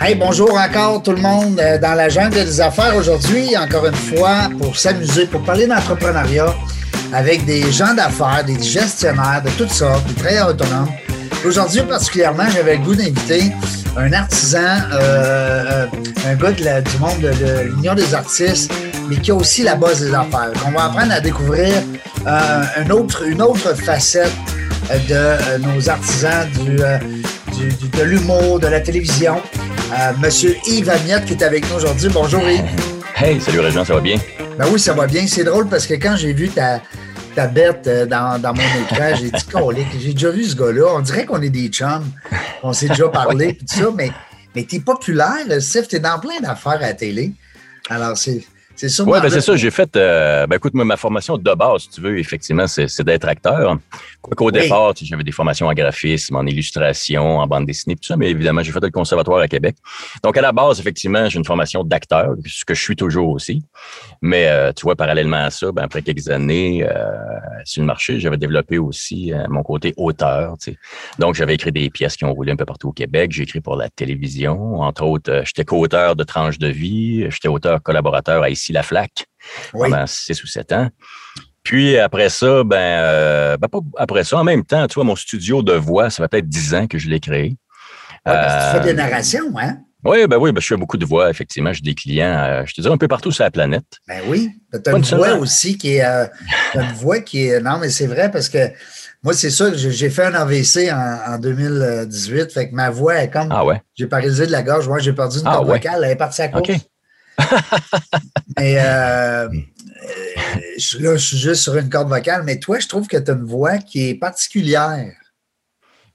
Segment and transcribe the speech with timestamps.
[0.00, 3.94] Hey, bonjour encore tout le monde euh, dans la jungle des affaires aujourd'hui, encore une
[3.94, 6.54] fois, pour s'amuser, pour parler d'entrepreneuriat
[7.14, 10.90] avec des gens d'affaires, des gestionnaires de toutes sortes, des travailleurs autonomes.
[11.46, 13.50] Aujourd'hui, particulièrement, j'avais le goût d'inviter
[13.96, 15.86] un artisan, euh,
[16.26, 18.70] un gars du monde de, l'Union des artistes,
[19.08, 20.52] mais qui a aussi la base des affaires.
[20.66, 21.72] On va apprendre à découvrir
[22.26, 24.32] euh, autre, une autre facette
[24.88, 29.40] de euh, nos artisans du, de l'humour, de la télévision.
[30.18, 32.08] Monsieur Yves Amiette qui est avec nous aujourd'hui.
[32.12, 32.64] Bonjour Yves.
[33.16, 34.18] Hey, salut Régent, ça va bien?
[34.58, 35.26] Ben oui, ça va bien.
[35.26, 36.80] C'est drôle parce que quand j'ai vu ta,
[37.34, 39.14] ta bête euh, dans, dans mon écran.
[39.14, 40.94] J'ai dit, j'ai déjà vu ce gars-là.
[40.96, 42.10] On dirait qu'on est des chums.
[42.62, 44.10] On s'est déjà parlé, tout ça, mais,
[44.56, 45.86] mais t'es populaire, Steve.
[45.86, 47.32] T'es dans plein d'affaires à la télé.
[47.90, 48.42] Alors, c'est.
[48.78, 49.02] C'est ça.
[49.02, 49.56] Oui, ben c'est ça.
[49.56, 53.02] J'ai fait, euh, ben écoute, moi, ma formation de base, si tu veux, effectivement, c'est
[53.02, 53.76] d'être acteur.
[54.22, 58.30] Quoiqu'au départ, j'avais des formations en graphisme, en illustration, en bande dessinée, tout ça, mais
[58.30, 59.74] évidemment, j'ai fait le conservatoire à Québec.
[60.22, 63.64] Donc, à la base, effectivement, j'ai une formation d'acteur, ce que je suis toujours aussi.
[64.22, 67.16] Mais euh, tu vois, parallèlement à ça, ben, après quelques années euh,
[67.64, 70.54] sur le marché, j'avais développé aussi mon côté auteur.
[70.62, 70.78] Tu sais.
[71.18, 73.32] Donc, j'avais écrit des pièces qui ont roulé un peu partout au Québec.
[73.32, 74.82] J'ai écrit pour la télévision.
[74.82, 77.26] Entre autres, j'étais co-auteur de Tranches de vie.
[77.28, 79.26] J'étais auteur collaborateur à Ici la flaque
[79.72, 80.88] pendant six ou sept ans.
[81.62, 85.16] Puis après ça, ben, euh, ben, pas après ça, en même temps, tu vois, mon
[85.16, 87.56] studio de voix, ça fait peut-être dix ans que je l'ai créé.
[88.26, 89.78] Ouais, tu fais des euh, narrations, hein?
[90.04, 91.72] Oui, ben oui, ben, je fais beaucoup de voix, effectivement.
[91.72, 93.98] J'ai des clients, euh, je te dis, un peu partout sur la planète.
[94.06, 94.50] Ben oui.
[94.72, 96.30] Tu as une voix aussi qui est.
[96.74, 97.60] une voix qui est.
[97.60, 98.70] Non, mais c'est vrai parce que
[99.22, 102.52] moi, c'est ça, j'ai fait un AVC en, 2018.
[102.52, 103.48] Fait que ma voix est comme.
[103.50, 103.82] Ah ouais.
[103.94, 104.88] J'ai paralysé de la gorge.
[104.88, 106.02] Moi, j'ai perdu une ah, vocale.
[106.04, 106.62] Elle est partie à cause.
[108.58, 109.48] mais euh,
[111.00, 113.34] là, je suis juste sur une corde vocale, mais toi, je trouve que tu as
[113.34, 115.12] une voix qui est particulière.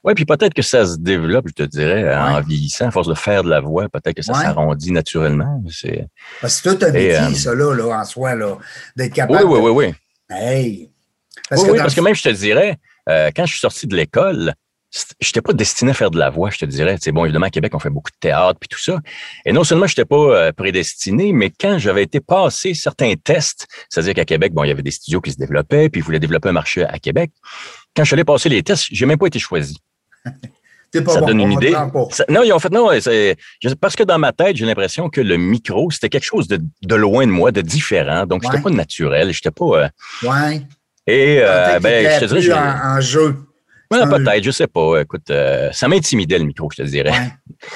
[0.03, 3.13] Oui, puis peut-être que ça se développe, je te dirais, en vieillissant, à force de
[3.13, 5.63] faire de la voix, peut-être que ça s'arrondit naturellement.
[6.41, 8.35] Parce que tout un métier, euh, ça, là, en soi,
[8.97, 9.45] d'être capable.
[9.45, 9.93] Oui, oui, oui, oui.
[10.29, 10.89] Hey.
[11.49, 12.77] Parce oui, que parce que même, je te dirais,
[13.09, 14.53] euh, quand je suis sorti de l'école,
[14.93, 16.97] je n'étais pas destiné à faire de la voix, je te dirais.
[17.01, 18.99] C'est bon, évidemment, à Québec, on fait beaucoup de théâtre puis tout ça.
[19.45, 23.67] Et non seulement je n'étais pas euh, prédestiné, mais quand j'avais été passé certains tests,
[23.89, 26.19] c'est-à-dire qu'à Québec, bon, il y avait des studios qui se développaient, puis ils voulaient
[26.19, 27.31] développer un marché à Québec.
[27.95, 29.77] Quand je suis allé passer les tests, j'ai même pas été choisi.
[30.93, 31.71] Pas ça donne une idée.
[32.29, 32.89] non, ils ont fait non,
[33.81, 37.25] parce que dans ma tête, j'ai l'impression que le micro, c'était quelque chose de, loin
[37.25, 38.27] de moi, de différent.
[38.27, 39.65] Donc, je n'étais pas naturel, j'étais pas.
[39.65, 39.87] Euh,
[40.21, 40.61] ouais.
[41.07, 43.35] Et euh, ben, je te dirais, en, en jeu
[44.07, 45.01] peut-être, je sais pas.
[45.01, 47.13] Écoute, euh, ça m'intimidait le micro, je te dirais.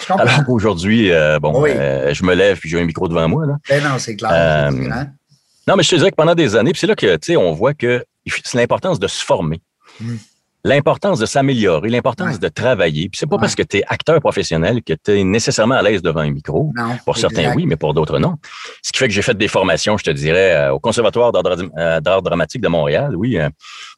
[0.10, 3.46] Alors qu'aujourd'hui, euh, bon, euh, je me lève puis j'ai un micro devant moi.
[3.46, 3.56] Là.
[3.70, 4.72] Ben non, c'est clair.
[4.72, 7.38] non, mais je te dirais que pendant des années, puis c'est là que tu sais,
[7.38, 8.04] on voit que
[8.44, 9.62] c'est l'importance de se former.
[10.00, 10.16] Hmm.
[10.64, 13.08] L'importance de s'améliorer, l'importance de travailler.
[13.08, 16.02] Puis c'est pas parce que tu es acteur professionnel que tu es nécessairement à l'aise
[16.02, 16.74] devant un micro.
[16.76, 18.36] Non, pour certains, oui, mais pour d'autres, non.
[18.82, 22.62] Ce qui fait que j'ai fait des formations, je te dirais, au Conservatoire d'art dramatique
[22.62, 23.40] de Montréal, oui,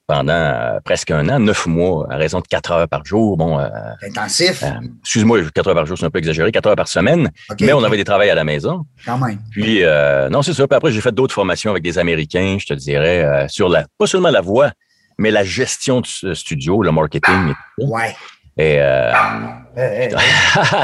[0.10, 3.38] pendant euh, presque un an, neuf mois, à raison de quatre heures par jour.
[3.38, 3.70] Bon, euh,
[4.02, 4.64] Intensif.
[4.64, 4.70] Euh,
[5.02, 7.30] excuse-moi, quatre heures par jour, c'est un peu exagéré, quatre heures par semaine.
[7.62, 8.88] mais on avait des travails à la maison.
[9.06, 9.38] Quand même.
[9.52, 9.84] Puis,
[10.32, 10.68] non, c'est ça.
[10.68, 14.08] Puis après, j'ai fait d'autres formations avec des Américains, je te dirais, sur la, pas
[14.08, 14.72] seulement la voix,
[15.20, 17.54] mais la gestion du studio, le marketing.
[17.78, 18.16] Ouais.
[18.58, 18.80] Et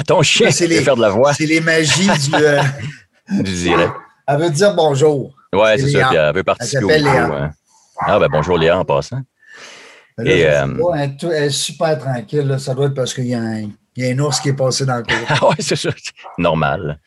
[0.07, 1.33] ton chien, c'est faire de la voix.
[1.33, 3.41] C'est les magies du.
[3.43, 3.91] du direct.
[4.27, 5.33] Elle veut dire bonjour.
[5.51, 6.09] Ouais, c'est ça.
[6.09, 7.51] Puis elle veut participer au hein.
[7.99, 9.21] Ah, ben bonjour Léa en passant.
[10.17, 12.55] Ben Et, euh, elle, est super tranquille.
[12.59, 15.15] Ça doit être parce qu'il y, a un ours qui est passé dans le cours.
[15.29, 15.89] Ah oui, c'est ça.
[16.37, 16.99] Normal.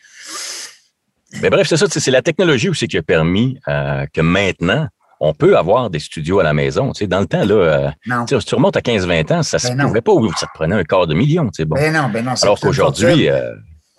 [1.43, 1.87] Mais bref, c'est ça.
[1.89, 4.89] C'est la technologie aussi qui a permis euh, que maintenant,
[5.21, 6.93] on peut avoir des studios à la maison.
[6.93, 7.91] Tu sais, dans le temps, là, euh,
[8.27, 10.13] si tu remontes à 15-20 ans, ça ne ben se pouvait pas.
[10.39, 11.47] Ça te prenait un quart de million.
[11.47, 11.77] Tu sais, bon.
[11.77, 12.35] Ben non, ben non.
[12.43, 13.29] Alors qu'aujourd'hui,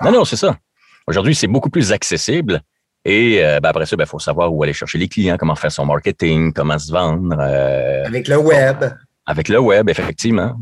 [0.04, 0.58] non, non, c'est ça.
[1.08, 2.62] Aujourd'hui, c'est beaucoup plus accessible.
[3.06, 5.56] Et euh, ben après ça, il ben, faut savoir où aller chercher les clients, comment
[5.56, 7.36] faire son marketing, comment se vendre.
[7.40, 8.78] Euh, avec le web.
[9.26, 10.56] Avec le web, effectivement.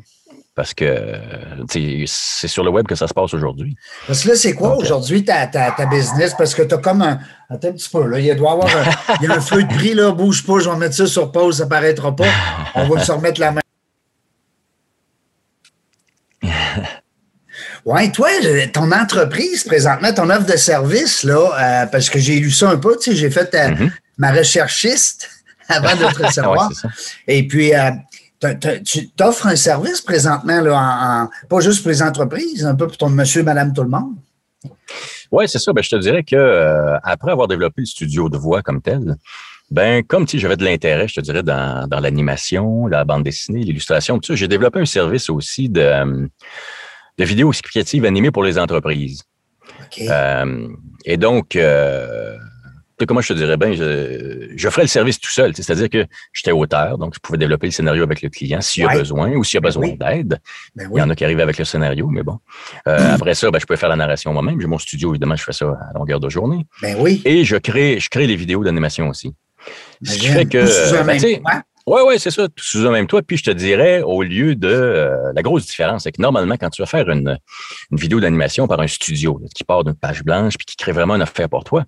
[0.53, 1.13] Parce que
[1.69, 3.75] c'est sur le web que ça se passe aujourd'hui.
[4.07, 6.33] Parce que là, c'est quoi euh, aujourd'hui ta, ta, ta, business?
[6.35, 7.19] Parce que tu as comme un.
[7.47, 8.19] Attends un petit peu, là.
[8.19, 10.11] Il doit y avoir un, il y a un feu de prix, là.
[10.11, 12.25] Bouge pas, je vais mettre ça sur pause, ça ne paraîtra pas.
[12.73, 13.61] On va se remettre la main.
[17.87, 18.27] Oui, toi,
[18.73, 22.75] ton entreprise, présentement, ton offre de service, là, euh, parce que j'ai lu ça un
[22.75, 23.91] peu, tu sais, j'ai fait euh, mm-hmm.
[24.17, 25.29] ma recherchiste
[25.69, 26.69] avant de te recevoir.
[27.29, 27.91] Et puis, euh,
[28.83, 33.09] tu t'offres un service présentement, là, pas juste pour les entreprises, un peu pour ton
[33.09, 34.15] monsieur, madame, tout le monde?
[35.31, 35.71] Oui, c'est ça.
[35.71, 39.15] Ben, je te dirais que après avoir développé le studio de voix comme tel,
[39.71, 43.61] Ben, comme si j'avais de l'intérêt, je te dirais, dans, dans l'animation, la bande dessinée,
[43.61, 46.27] l'illustration, tout ça, j'ai développé un service aussi de,
[47.17, 49.23] de vidéos explicatives animées pour les entreprises.
[50.01, 50.67] Euh,
[51.05, 52.37] et donc, euh,
[53.07, 53.57] comment je te dirais?
[53.57, 55.55] Bien, je, je ferais le service tout seul.
[55.55, 58.85] C'est-à-dire que j'étais auteur, donc je pouvais développer le scénario avec le client s'il y
[58.85, 60.39] a besoin ou s'il y a ben besoin d'aide.
[60.75, 62.39] Ben Il y en a qui arrivent avec le scénario, mais bon.
[62.87, 64.59] Euh, après ça, ben, je peux faire la narration moi-même.
[64.59, 66.65] J'ai mon studio, évidemment, je fais ça à longueur de journée.
[66.81, 67.21] Ben oui.
[67.25, 69.33] Et je crée, je crée les vidéos d'animation aussi.
[70.03, 70.65] Ce qui fait que.
[71.87, 73.21] Oui, oui, c'est ça, sous un même toit.
[73.21, 76.69] Puis je te dirais, au lieu de euh, la grosse différence, c'est que normalement, quand
[76.69, 77.39] tu vas faire une,
[77.91, 81.15] une vidéo d'animation par un studio qui part d'une page blanche puis qui crée vraiment
[81.15, 81.85] une affaire pour toi,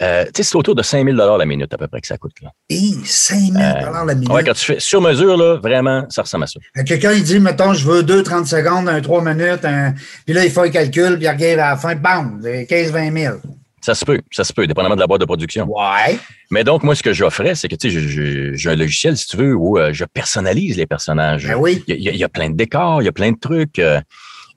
[0.00, 2.40] euh, c'est autour de 5 000 la minute à peu près que ça coûte.
[2.40, 2.50] Là.
[2.70, 4.30] Et 5 000 euh, la minute.
[4.32, 6.60] Oui, quand tu fais sur mesure, là, vraiment, ça ressemble à ça.
[6.86, 9.66] Quelqu'un, il dit, mettons, je veux 2, 30 secondes, un 3 minutes,
[10.24, 13.12] puis là, il fait un calcul, puis il regarde à la fin, bam, 15, 20
[13.12, 13.36] 000.
[13.90, 15.66] Ça se peut, ça se peut, dépendamment de la boîte de production.
[15.66, 16.16] Ouais.
[16.52, 19.36] Mais donc, moi, ce que j'offrais, c'est que, tu sais, j'ai un logiciel, si tu
[19.36, 21.48] veux, où euh, je personnalise les personnages.
[21.48, 21.82] Ben oui.
[21.88, 23.80] Il y, a, plein de décors, il y a plein de trucs.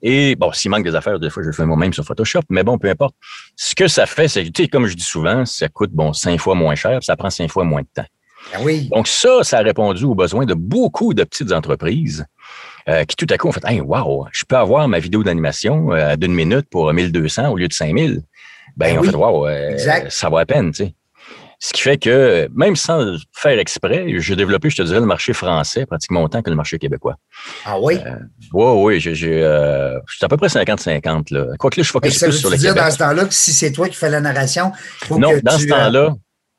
[0.06, 2.62] Et bon, s'il manque des affaires, des fois, je le fais moi-même sur Photoshop, mais
[2.62, 3.16] bon, peu importe.
[3.56, 6.38] Ce que ça fait, c'est, tu sais, comme je dis souvent, ça coûte, bon, cinq
[6.38, 8.06] fois moins cher, ça prend cinq fois moins de temps.
[8.52, 8.90] Ah oui.
[8.92, 12.26] Donc, ça, ça a répondu aux besoins de beaucoup de petites entreprises
[12.88, 15.90] euh, qui, tout à coup, ont fait, hey, wow, je peux avoir ma vidéo d'animation
[15.92, 18.20] euh, d'une minute pour 1200 au lieu de 5000.
[18.76, 20.94] Ben, ben, on fait, wow, euh, ça vaut la peine, tu sais.
[21.60, 25.32] Ce qui fait que, même sans faire exprès, j'ai développé, je te dirais, le marché
[25.32, 27.16] français pratiquement autant que le marché québécois.
[27.64, 27.98] Ah oui?
[28.04, 28.16] Euh,
[28.52, 29.00] oui, oui.
[29.00, 31.56] J'ai, euh, à peu près 50-50.
[31.56, 33.88] Quoique là, je focus plus sur le dire dans ce temps-là que si c'est toi
[33.88, 34.72] qui fais la narration,
[35.04, 36.14] faut Non, dans ce temps-là,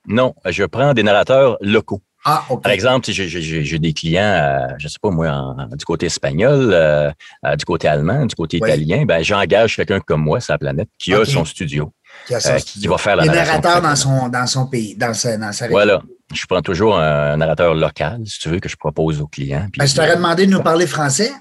[0.08, 0.34] non.
[0.46, 2.02] Je prends des narrateurs locaux.
[2.28, 6.72] Ah, Par exemple, j'ai des clients, euh, je ne sais pas moi, du côté espagnol,
[6.74, 7.12] euh,
[7.56, 9.06] du côté allemand, du côté italien.
[9.06, 11.94] Ben, j'engage quelqu'un comme moi sur la planète qui a son studio.
[12.32, 15.66] Euh, qui, va faire la narrateur dans son, dans son pays, dans sa, dans sa
[15.66, 15.78] région.
[15.78, 16.02] Voilà.
[16.34, 19.68] Je prends toujours un narrateur local, si tu veux, que je propose aux clients.
[19.78, 21.32] Ben, je t'aurais demandé de nous parler français.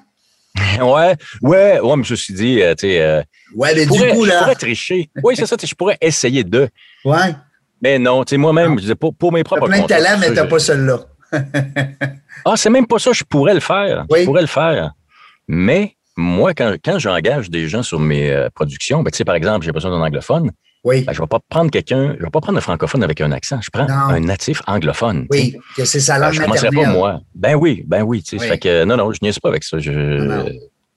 [0.81, 3.01] ouais, ouais, ouais, mais je me suis dit, euh, tu sais.
[3.01, 3.23] Euh,
[3.55, 4.35] ouais, mais du coup, là.
[4.35, 5.11] Je pourrais tricher.
[5.23, 6.69] Oui, c'est ça, je pourrais essayer de.
[7.05, 7.35] Ouais.
[7.83, 9.67] Mais non, tu sais, moi-même, pour, pour mes propres.
[9.67, 11.01] Tu as plein de talent, mais tu n'as pas celui-là.
[12.45, 14.05] ah, c'est même pas ça, je pourrais le faire.
[14.15, 14.93] Je pourrais le faire.
[15.49, 19.65] Mais moi, quand, quand j'engage des gens sur mes productions, ben, tu sais, par exemple,
[19.65, 20.53] j'ai besoin d'un anglophone,
[20.85, 21.03] oui.
[21.03, 23.33] Ben, je ne vais pas prendre quelqu'un, je vais pas prendre un francophone avec un
[23.33, 23.59] accent.
[23.63, 25.27] Je prends un natif anglophone.
[25.31, 27.21] Oui, que c'est sa langue ben, Je commencerai pas moi.
[27.35, 28.23] Ben oui, ben oui.
[28.39, 29.79] Fait que, non, non, je niaise pas avec ça.
[29.79, 30.53] Je,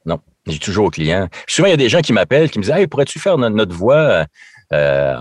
[0.05, 1.27] non, j'ai toujours au client.
[1.47, 3.73] Souvent, il y a des gens qui m'appellent, qui me disent Hey, pourrais-tu faire notre,
[3.73, 4.25] voix
[4.73, 5.17] euh,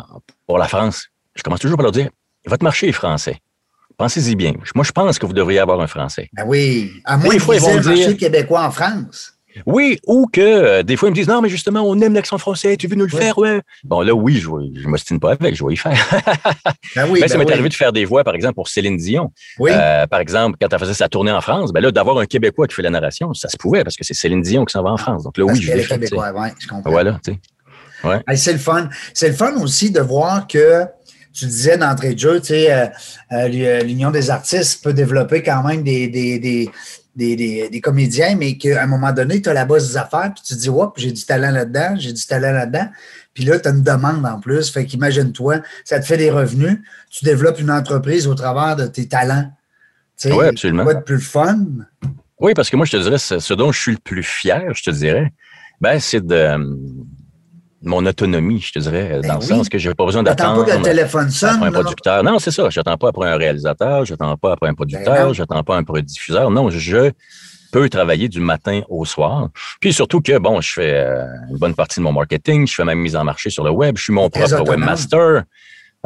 [0.47, 1.07] pour la France?
[1.35, 2.11] Je commence toujours par leur dire
[2.47, 3.39] Votre marché est français.
[3.97, 4.53] Pensez-y bien.
[4.75, 6.29] Moi, je pense que vous devriez avoir un français.
[6.35, 6.93] Ben oui.
[7.05, 9.36] À moins que vous le marché québécois en France.
[9.64, 12.38] Oui, ou que euh, des fois, ils me disent Non, mais justement, on aime l'accent
[12.38, 13.62] français, tu veux nous le faire, ouais.
[13.85, 15.93] Bon, là, oui, je ne m'ostine pas avec, je vais y faire.
[16.97, 18.97] ben oui, mais ça ben m'est arrivé de faire des voix, par exemple, pour Céline
[18.97, 19.32] Dion.
[19.58, 19.70] Oui.
[19.73, 22.67] Euh, par exemple, quand elle faisait sa tournée en France, ben là, d'avoir un Québécois
[22.67, 24.91] qui fait la narration, ça se pouvait parce que c'est Céline Dion qui s'en va
[24.91, 25.25] en France.
[25.25, 25.99] Donc là, oui, je vais faire.
[25.99, 26.91] Québécois, ouais, je comprends.
[26.91, 27.38] Voilà, tu sais.
[28.05, 28.37] Ouais.
[28.37, 28.88] c'est le fun.
[29.14, 30.85] C'est le fun aussi de voir que
[31.32, 32.91] tu disais d'entrée de jeu, tu sais,
[33.32, 36.70] euh, l'Union des artistes peut développer quand même des, des, des
[37.17, 40.55] des, comédiens, mais qu'à un moment donné, tu as la base des affaires, puis tu
[40.55, 42.89] te dis, Oups, j'ai du talent là-dedans, j'ai du talent là-dedans.
[43.35, 44.71] Puis là, tu as une demande en plus.
[44.71, 46.79] Fait qu'imagine-toi, ça te fait des revenus,
[47.11, 49.51] tu développes une entreprise au travers de tes talents.
[50.25, 50.85] Oui, absolument.
[50.85, 51.67] Quoi de plus fun?
[52.39, 54.83] Oui, parce que moi, je te dirais, ce dont je suis le plus fier, je
[54.83, 55.33] te dirais,
[55.81, 56.56] ben, c'est de
[57.83, 60.65] mon autonomie, je te dirais, ben dans le sens que je n'ai pas besoin d'attendre.
[60.65, 61.63] pas que le téléphone sonne.
[61.63, 62.25] un producteur.
[62.25, 62.69] Non, c'est ça.
[62.71, 65.63] Je n'attends pas après un réalisateur, je n'attends pas après un producteur, ben je n'attends
[65.63, 66.51] pas un diffuseur.
[66.51, 67.11] Non, je
[67.73, 69.51] peux travailler du matin au soir.
[69.81, 72.85] Puis surtout que, bon, je fais euh, une bonne partie de mon marketing, je fais
[72.85, 75.43] ma mise en marché sur le web, je suis mon propre webmaster.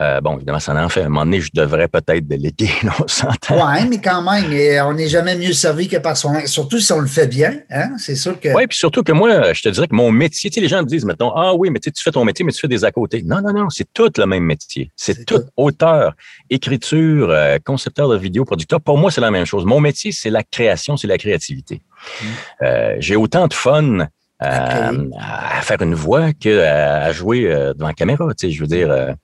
[0.00, 1.02] Euh, bon, évidemment, ça en fait.
[1.02, 3.56] À un moment donné, je devrais peut-être déléguer, on s'entend.
[3.56, 6.34] Oui, mais quand même, on n'est jamais mieux servi que par son.
[6.46, 7.90] Surtout si on le fait bien, hein?
[7.98, 8.48] C'est sûr que.
[8.54, 10.80] Oui, puis surtout que moi, je te dirais que mon métier, tu sais, les gens
[10.80, 12.90] me disent, mettons, ah oui, mais tu fais ton métier, mais tu fais des à
[12.90, 13.22] côté.
[13.22, 14.90] Non, non, non, c'est tout le même métier.
[14.96, 16.14] C'est tout, auteur,
[16.48, 18.80] écriture, euh, concepteur de vidéo, producteur.
[18.80, 19.66] Pour moi, c'est la même chose.
[19.66, 21.82] Mon métier, c'est la création, c'est la créativité.
[22.22, 22.26] Mmh.
[22.62, 24.06] Euh, j'ai autant de fun.
[24.42, 27.42] à faire une voix qu'à jouer
[27.76, 28.26] devant la caméra.
[28.32, 29.14] Tu sais, je veux dire,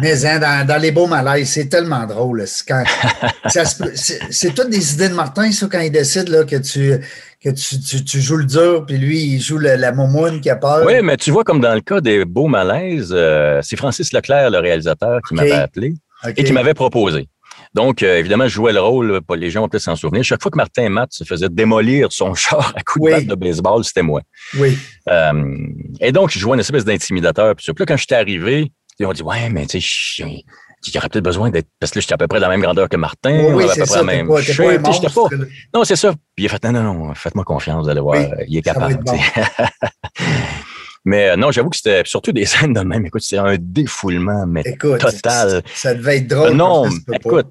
[0.00, 2.44] mais hein, dans, les beaux malaises, c'est tellement drôle.
[3.48, 6.98] C'est toutes des idées de Martin, ça, quand il décide là, que, tu,
[7.42, 10.84] que tu, joues le dur, puis lui, il joue la, la momoune qui a peur.
[10.86, 14.50] Oui, mais tu vois, comme dans le cas des beaux malaises, euh, c'est Francis Leclerc,
[14.50, 15.94] le réalisateur, qui m'avait appelé
[16.36, 17.28] et qui m'avait proposé.
[17.74, 20.24] Donc, euh, évidemment, je jouais le rôle, les gens vont peut-être s'en souvenir.
[20.24, 23.34] Chaque fois que Martin Matt se faisait démolir son char à coups de batte de
[23.34, 24.22] baseball, c'était moi.
[24.58, 24.78] Oui.
[25.08, 25.56] Euh,
[26.00, 27.54] et donc, je jouais une espèce d'intimidateur.
[27.54, 31.08] Puis là, quand je suis arrivé, ils ont dit Ouais, mais tu sais, il aurait
[31.08, 31.68] peut-être besoin d'être.
[31.80, 33.30] Parce que là, j'étais à peu près de la même grandeur que Martin.
[33.30, 35.28] Oui, oui, on avait à c'est peu près la même pas-.
[35.74, 36.12] Non, c'est ça.
[36.34, 38.58] Puis il a fait non, non, non, faites-moi confiance, vous allez voir, Oui, euh, il
[38.58, 39.02] est capable.
[39.02, 39.18] bon.
[41.04, 43.04] mais euh, non, j'avoue que c'était surtout des scènes de même.
[43.06, 45.62] Écoute, c'était un défoulement, mais Écoute, total.
[45.74, 46.56] ça devait être drôle.
[47.06, 47.16] Peut pas.
[47.16, 47.46] écoute.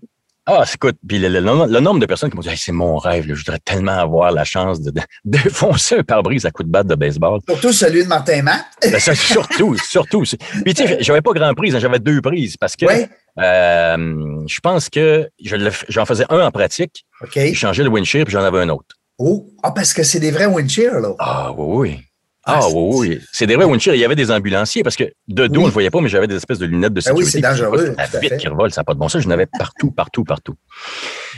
[0.47, 2.71] Ah, c'est- écoute, puis le, le- le- nombre de personnes qui m'ont dit Hey, c'est
[2.71, 6.51] mon rêve, là, je voudrais tellement avoir la chance de, de défoncer un pare-brise à
[6.51, 7.39] coups de batte de baseball.
[7.49, 8.65] Surtout celui de Martin Matt.
[8.81, 10.21] Ben, ça, surtout, surtout.
[10.63, 13.05] Puis tu sais, j'avais pas grand prise, hein, j'avais deux prises parce que Oui.
[13.39, 15.55] euh, je pense que je
[15.89, 17.31] j'en faisais un en pratique, OK.
[17.35, 18.95] je changeais le windshield puis j'en avais un autre.
[19.17, 19.47] Oh.
[19.63, 21.09] Ah, parce que c'est des vrais windshields, là.
[21.19, 21.99] Ah oui, oui.
[22.47, 23.19] Ah, Ah oui, oui.
[23.31, 23.95] C'est des vrais windshields.
[23.95, 25.57] Il y avait des ambulanciers parce que de dos, Oui.
[25.57, 27.31] on ne le voyait pas, mais j'avais des espèces de lunettes de Ben oui, sécurité.
[27.31, 29.23] c'est dangereux, La vitre qui revole, ça n'a pas de bon sens.
[29.23, 30.55] Je n'avais partout, partout, partout.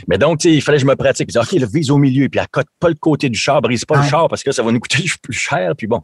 [0.06, 1.30] Mais donc, il fallait que je me pratique.
[1.32, 3.84] Je disais, OK, le vise au milieu, puis accote pas le côté du char, brise
[3.86, 4.02] pas Ah.
[4.02, 5.72] le char parce que ça va nous coûter plus cher.
[5.76, 6.02] Puis bon.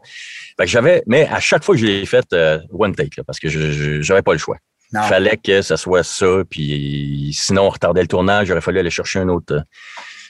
[0.59, 3.25] Fait que j'avais, mais à chaque fois que je l'ai fait, euh, one take, là,
[3.27, 4.57] parce que je n'avais pas le choix.
[4.93, 8.79] Il fallait que ça soit ça, puis sinon on retardait le tournage, il aurait fallu
[8.79, 9.55] aller chercher un autre.
[9.55, 9.61] euh,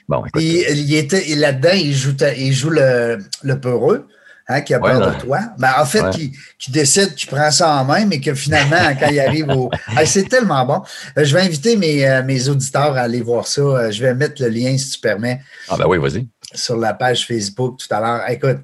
[0.08, 0.42] Bon, écoute.
[0.42, 4.06] Il, il était là-dedans, il joue, il joue le, le peureux,
[4.48, 5.40] hein, qui a Ouais, peur de toi.
[5.58, 6.10] Ben, en fait, Ouais.
[6.10, 9.70] qui, qui décide qu'il prend ça en main, mais que finalement, quand il arrive au.
[10.06, 10.82] C'est tellement bon.
[11.18, 13.60] Euh, je vais inviter mes, euh, mes auditeurs à aller voir ça.
[13.62, 16.26] Euh, Je vais mettre le lien, si tu permets, Ah ben oui, vas-y.
[16.54, 18.22] sur la page Facebook tout à l'heure.
[18.30, 18.58] Écoute,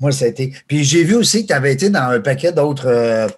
[0.00, 0.52] moi, ça a été.
[0.68, 2.86] Puis j'ai vu aussi que tu avais été dans un paquet d'autres.
[2.88, 3.28] euh,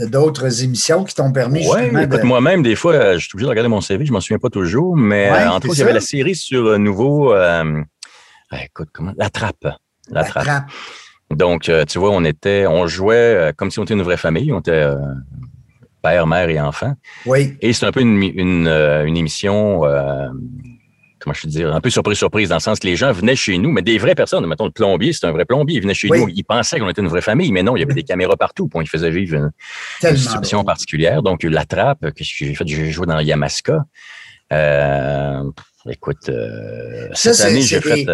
[0.00, 2.24] d'autres émissions qui t'ont permis Oui, justement écoute, de...
[2.24, 4.96] moi-même, des fois, je suis obligé de regarder mon CV, je m'en souviens pas toujours,
[4.96, 7.34] mais Ouais, entre autres, il y avait la série sur euh, nouveau.
[7.34, 7.82] euh,
[8.52, 9.12] ah, écoute, comment?
[9.18, 9.56] La Trappe.
[9.64, 9.74] La,
[10.08, 10.44] la Trappe.
[10.44, 10.64] trappe.
[11.30, 14.16] Donc, euh, tu vois, on était, on jouait euh, comme si on était une vraie
[14.16, 14.52] famille.
[14.52, 14.96] On était euh,
[16.02, 16.94] père, mère et enfant.
[17.26, 20.28] Oui, Et c'est un peu une, une, une émission, euh,
[21.18, 23.58] comment je peux dire, un peu surprise-surprise, dans le sens que les gens venaient chez
[23.58, 24.46] nous, mais des vraies personnes.
[24.46, 25.76] Mettons, le plombier, c'est un vrai plombier.
[25.76, 26.20] Il venait chez Oui.
[26.20, 28.36] nous, il pensait qu'on était une vraie famille, mais non, il y avait des caméras
[28.36, 29.50] partout, puis on y faisait vivre une,
[30.08, 31.22] une situation particulière.
[31.22, 33.84] Donc, la trappe, que j'ai fait, j'ai joué dans Yamaska.
[34.52, 35.42] Euh,
[35.90, 38.06] écoute, euh, Ça, cette c'est- année, j'ai fait.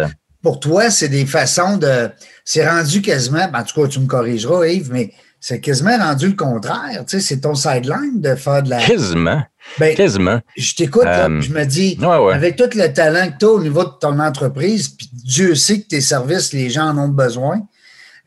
[0.45, 2.09] Pour toi, c'est des façons de.
[2.43, 3.47] C'est rendu quasiment.
[3.51, 7.03] ben, En tout cas, tu me corrigeras, Yves, mais c'est quasiment rendu le contraire.
[7.07, 8.77] Tu sais, c'est ton sideline de faire de la.
[8.85, 9.41] quasiment,
[9.79, 10.39] Ben, quasiment.
[10.55, 12.33] je t'écoute, Euh, je me dis, Ouais, ouais.
[12.35, 15.81] avec tout le talent que tu as au niveau de ton entreprise, puis Dieu sait
[15.81, 17.61] que tes services, les gens en ont besoin,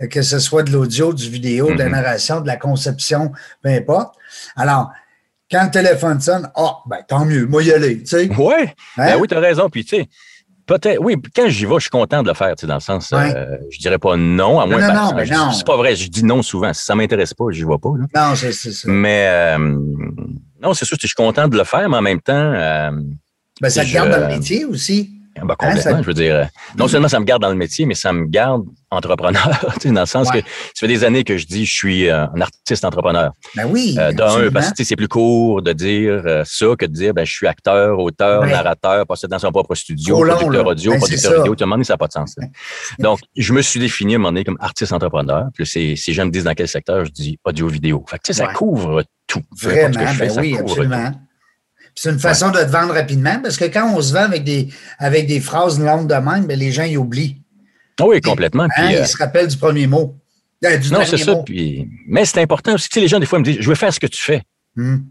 [0.02, 1.92] euh, que ce soit de l'audio, du vidéo, de la Mhm.
[1.92, 3.30] narration, de la conception,
[3.62, 4.14] peu importe.
[4.56, 4.90] Alors,
[5.50, 8.28] quand le téléphone sonne, ah, ben tant mieux, moi y aller, tu sais.
[8.36, 9.06] Ouais, Hein?
[9.06, 9.70] ben oui, tu as raison.
[9.70, 10.08] Puis, tu sais,
[10.68, 12.80] peut-être, oui, quand j'y vais, je suis content de le faire, tu sais, dans le
[12.80, 13.34] sens, Ouais.
[13.34, 15.50] euh, je dirais pas non, à moins non, non, ben non.
[15.52, 16.72] C'est pas vrai, je dis non souvent.
[16.72, 17.90] Si ça m'intéresse pas, j'y vais pas.
[17.98, 18.06] Là.
[18.30, 18.88] Non, c'est ça.
[18.88, 19.58] Mais, euh,
[20.62, 22.90] non, c'est sûr, je suis content de le faire, mais en même temps, euh,
[23.60, 25.10] Ben, ça te je- garde dans le métier aussi.
[25.42, 26.34] Ben, complètement, Hein, ça- je veux dire.
[26.34, 26.44] euh,
[26.76, 29.42] Non seulement ça me garde dans le métier, mais ça me garde entrepreneur,
[29.84, 30.42] dans le sens Ouais.
[30.42, 33.32] que ça fait des années que je dis je suis euh, un artiste entrepreneur.
[33.54, 33.96] Ben oui.
[33.98, 37.24] Euh, D'un, parce que c'est plus court de dire euh, ça que de dire ben,
[37.26, 38.50] je suis acteur, auteur, Ouais.
[38.52, 41.54] narrateur, possédant son propre studio, Trop producteur audio, Ben, producteur vidéo.
[41.54, 42.34] Tout le monde, ça n'a pas de sens.
[42.38, 42.46] là.
[42.98, 45.46] Donc, je me suis défini à un moment donné comme artiste entrepreneur.
[45.54, 48.04] Puis si les gens me disent dans quel secteur, je dis audio-vidéo.
[48.08, 49.42] Fait que, tu sais, ça couvre tout.
[49.60, 51.10] Vraiment, ce que je fais, ben ça oui, couvre absolument.
[51.10, 51.20] Puis
[52.00, 54.68] C'est une façon de te vendre rapidement parce que quand on se vend avec des,
[55.00, 57.42] avec des phrases longues de même, ben les gens y oublient.
[57.96, 58.04] tout.
[58.06, 58.68] Oui, complètement.
[58.68, 60.16] Puis, Hein, euh, Ils se rappellent du premier mot.
[60.64, 61.34] Euh, du non, c'est ça.
[61.44, 62.88] Puis, mais c'est important aussi.
[62.88, 64.42] Tu sais, les gens, des fois, me disent Je veux faire ce que tu fais.
[64.76, 65.06] Hum.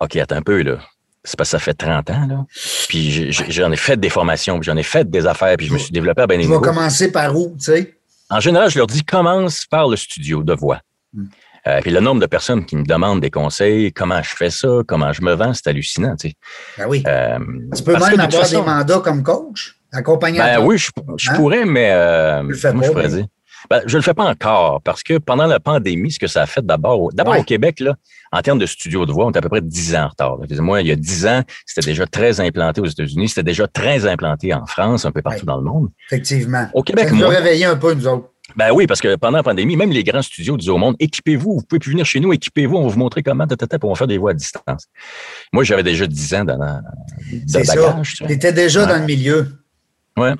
[0.00, 0.78] OK, attends un peu, là.
[1.24, 2.46] C'est parce que ça fait 30 ans, là.
[2.90, 5.90] Puis j'en ai fait des formations, j'en ai fait des affaires, puis je me suis
[5.90, 7.94] développé à des Tu vas commencer par où, tu sais?
[8.28, 10.82] En général, je leur dis commence par le studio de voix.
[11.14, 11.24] Mm.
[11.68, 14.68] Euh, puis le nombre de personnes qui me demandent des conseils, comment je fais ça,
[14.86, 16.16] comment je me vends, c'est hallucinant.
[16.16, 16.34] Tu, sais.
[16.78, 17.02] Ben oui.
[17.06, 17.38] Euh,
[17.76, 20.60] tu peux même avoir façon- des mandats comme coach, accompagnateur.
[20.62, 21.34] Ben oui, je, je Hein?
[21.34, 23.26] pourrais, mais euh, Tu le fais comment pas, je pourrais mais- dire?
[23.68, 26.46] Ben, je le fais pas encore parce que pendant la pandémie, ce que ça a
[26.46, 27.40] fait d'abord, au- d'abord Ouais.
[27.40, 27.96] au Québec, là,
[28.30, 30.38] en termes de studio de voix, on est à peu près 10 ans en retard.
[30.60, 34.06] Moi, il y a 10 ans, c'était déjà très implanté aux États-Unis, c'était déjà très
[34.06, 35.46] implanté en France, un peu partout Ouais.
[35.46, 35.88] dans le monde.
[36.06, 36.68] Effectivement.
[36.72, 38.28] Au Québec, ça nous a moi, réveillé un peu, nous autres.
[38.56, 41.54] Ben oui, parce que pendant la pandémie, même les grands studios disaient au monde, équipez-vous,
[41.58, 43.98] vous pouvez plus venir chez nous, équipez-vous, on va vous montrer comment, pour on va
[43.98, 44.86] faire des voix à distance.
[45.52, 46.80] Moi, j'avais déjà 10 ans dans, dans-
[47.46, 47.74] C'est ça.
[48.04, 48.86] tu étais déjà Ouais.
[48.88, 49.48] dans le milieu.
[50.16, 50.32] Ouais.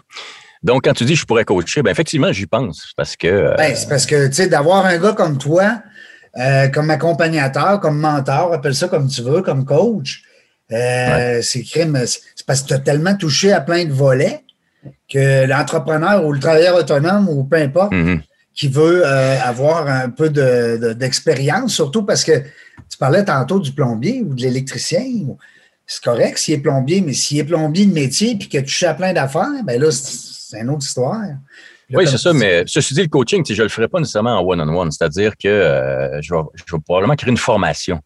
[0.62, 3.76] Donc, quand tu dis je pourrais coacher, ben effectivement, j'y pense parce que euh, Ben,
[3.76, 5.82] c'est parce que, tu sais, d'avoir un gars comme toi,
[6.36, 10.22] euh, comme accompagnateur, comme mentor, appelle ça comme tu veux, comme coach,
[10.72, 11.96] euh, c'est crime.
[12.06, 14.44] C'est c'est parce que tu as tellement touché à plein de volets
[15.12, 18.22] que l'entrepreneur ou le travailleur autonome ou peu importe, mhm.
[18.54, 22.32] qui veut euh, avoir un peu de- de- d'expérience, surtout parce que
[22.90, 25.04] tu parlais tantôt du plombier ou de l'électricien.
[25.86, 28.82] C'est correct s'il est plombier, mais s'il est plombier de métier puis que tu touches
[28.82, 31.20] à plein d'affaires, ben là, c'est c'est une autre histoire.
[31.20, 33.98] Là, oui, c'est ça, tu mais ceci dit, le coaching, tu je le ferai pas
[33.98, 38.00] nécessairement en one-on-one, c'est-à-dire que euh, je, vais, je vais probablement créer une formation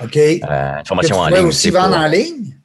[0.00, 0.16] OK.
[0.16, 1.38] Euh, une formation en ligne.
[1.38, 2.55] Tu aussi vendre en ligne?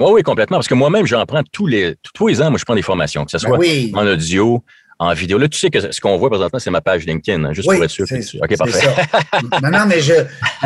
[0.00, 0.58] Oui, oui, complètement.
[0.58, 3.24] Parce que moi-même, j'en prends tous les, tous les ans, moi, je prends des formations,
[3.24, 3.90] que ce Ben soit oui.
[3.94, 4.62] en audio,
[5.00, 5.38] en vidéo.
[5.38, 7.76] Là, tu sais que ce qu'on voit présentement, c'est ma page LinkedIn, hein, juste Oui,
[7.76, 8.06] pour être sûr.
[8.06, 8.78] que tu- OK, parfait.
[8.80, 8.94] ça.
[9.62, 10.14] non, non, mais je,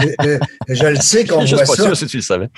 [0.01, 0.39] je,
[0.75, 1.83] je le sais qu'on voit juste pas ça.
[1.85, 2.49] sûr si tu le savais.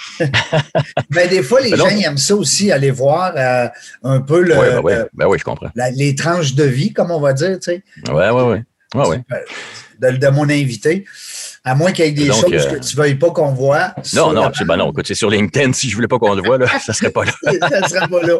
[1.11, 3.69] Mais des fois, les gens donc- aiment ça aussi, aller voir euh,
[4.03, 5.71] un peu le, Oui, ben, oui, ben oui, je comprends.
[5.75, 8.59] la- les tranches de vie, comme on va dire, tu sais, Oui, oui, oui.
[9.01, 9.21] Ouais, ouais.
[10.01, 11.05] de, de mon invité.
[11.67, 13.53] À moins qu'il y ait des Donc, choses euh, que tu ne veuilles pas qu'on
[13.53, 13.95] voit.
[14.13, 14.91] Non, non, c'est ben non.
[14.91, 15.73] Écoute, c'est sur LinkedIn.
[15.73, 17.33] Si je voulais pas qu'on le voit, là, ça serait pas là.
[17.43, 18.39] ça ne sera pas là.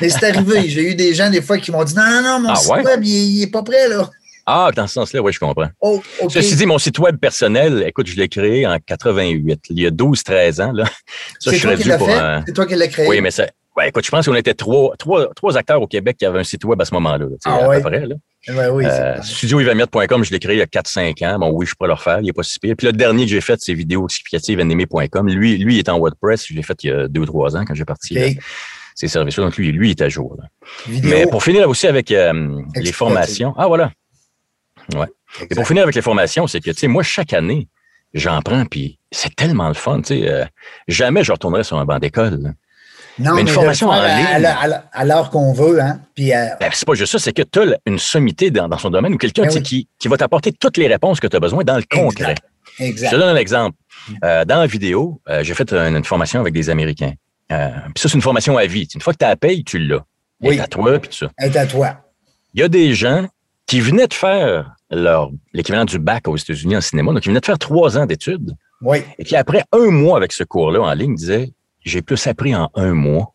[0.00, 0.68] Mais c'est arrivé.
[0.68, 2.72] J'ai eu des gens, des fois, qui m'ont dit Non, non, non, mon Ah site
[2.72, 2.82] ouais?
[2.82, 4.10] web, il n'est pas prêt, là.
[4.48, 5.68] Ah, dans ce sens-là, oui, je comprends.
[5.80, 6.00] Oh.
[6.28, 9.90] Ceci dit, mon site web personnel, écoute, je l'ai créé en 88, il y a
[9.90, 10.72] 12-13 ans.
[10.72, 10.84] Là.
[11.40, 12.44] Ça, c'est je toi serais qui dû l'as pour un.
[12.46, 13.08] C'est toi qui l'as créé?
[13.08, 13.46] Oui, mais ça.
[13.76, 16.44] Ouais, écoute, je pense qu'on était trois, trois, trois acteurs au Québec qui avaient un
[16.44, 17.82] site web à ce moment-là, Ah à ouais?
[17.82, 18.06] peu près.
[18.06, 18.14] Là.
[18.48, 19.24] Ouais, oui, c'est Euh, clair.
[19.24, 21.38] studioivamiette.com, je l'ai créé il y a 4-5 ans.
[21.38, 22.74] Bon, oui, je peux le refaire, il n'est pas si pire.
[22.78, 25.28] Puis le dernier que j'ai fait, c'est vidéo explicative animé.com.
[25.28, 26.46] Lui, lui, est en WordPress.
[26.48, 28.30] Je l'ai fait il y a deux ou trois ans quand j'ai parti euh,
[28.94, 29.44] ces services-là.
[29.44, 30.36] Donc, lui, lui, il est à jour.
[30.40, 30.48] là.
[31.02, 33.52] Mais pour finir aussi avec euh, les formations.
[33.58, 33.90] Ah, voilà.
[34.94, 35.06] Ouais.
[35.50, 37.68] Et pour finir avec les formations, c'est que, tu sais, moi, chaque année,
[38.14, 40.30] j'en prends, puis c'est tellement le fun, tu sais.
[40.30, 40.44] euh,
[40.88, 42.54] jamais je retournerai sur un banc d'école.
[43.18, 44.44] Non, mais une formation en ligne.
[44.92, 46.00] à l'heure- qu'on veut, hein.
[46.14, 48.78] Puis, euh, Ben, c'est pas juste ça, c'est que tu as une sommité dans, dans
[48.78, 49.62] son domaine ou quelqu'un Ben oui.
[49.62, 52.34] qui, qui va t'apporter toutes les réponses que tu as besoin dans le concret.
[52.78, 53.10] Je exact.
[53.10, 53.76] te donne un exemple.
[54.24, 57.12] Euh, dans la vidéo, euh, j'ai fait une, une formation avec des Américains.
[57.48, 57.58] Puis
[57.96, 58.86] ça, c'est une formation à vie.
[58.94, 60.04] Une fois que tu as la paye, tu l'as.
[60.42, 60.56] Elle Oui.
[60.56, 61.30] est à toi, puis tout ça.
[61.40, 61.96] Être à toi.
[62.54, 63.26] Il y a des gens
[63.66, 67.40] qui venaient de faire leur l'équivalent du bac aux États-Unis en cinéma, donc ils venaient
[67.40, 68.98] de faire trois ans d'études, Oui.
[69.18, 71.50] et qui après un mois avec ce cours-là en ligne disaient
[71.86, 73.34] j'ai plus appris en un mois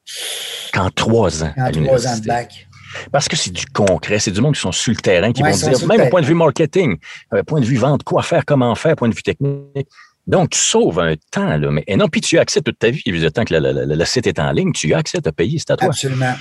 [0.74, 2.68] qu'en trois ans En à trois ans de bac.
[3.12, 5.52] Parce que c'est du concret, c'est du monde qui sont sur le terrain, qui Ouais,
[5.54, 6.98] vont dire, même au point de vue marketing,
[7.34, 9.88] euh, point de vue vente, quoi faire, comment faire, point de vue technique.
[10.28, 11.72] Donc, tu sauves un temps, là.
[11.72, 13.02] Mais, et non, puis tu as accès toute ta vie.
[13.06, 15.78] Le temps que le, site est en ligne, tu as accès, as payé, c'est à
[15.78, 15.88] toi.
[15.88, 16.34] Absolument.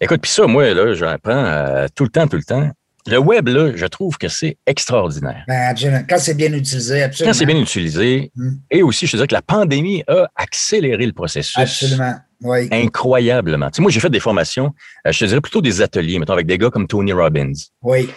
[0.00, 2.68] Écoute, puis ça, moi, là, j'en prends euh, tout le temps, tout le temps.
[3.08, 5.44] Le web, là, je trouve que c'est extraordinaire.
[5.48, 6.02] Ben, absolument.
[6.08, 7.32] Quand c'est bien utilisé, absolument.
[7.32, 8.50] Quand c'est bien utilisé, Mm.
[8.70, 11.56] et aussi, je te dirais que la pandémie a accéléré le processus.
[11.58, 12.14] Absolument.
[12.42, 12.68] Oui.
[12.70, 13.70] Incroyablement.
[13.70, 14.72] Tu sais, moi, j'ai fait des formations,
[15.06, 17.52] euh, je te dirais plutôt des ateliers, mettons, avec des gars comme Tony Robbins.
[17.82, 18.08] Oui.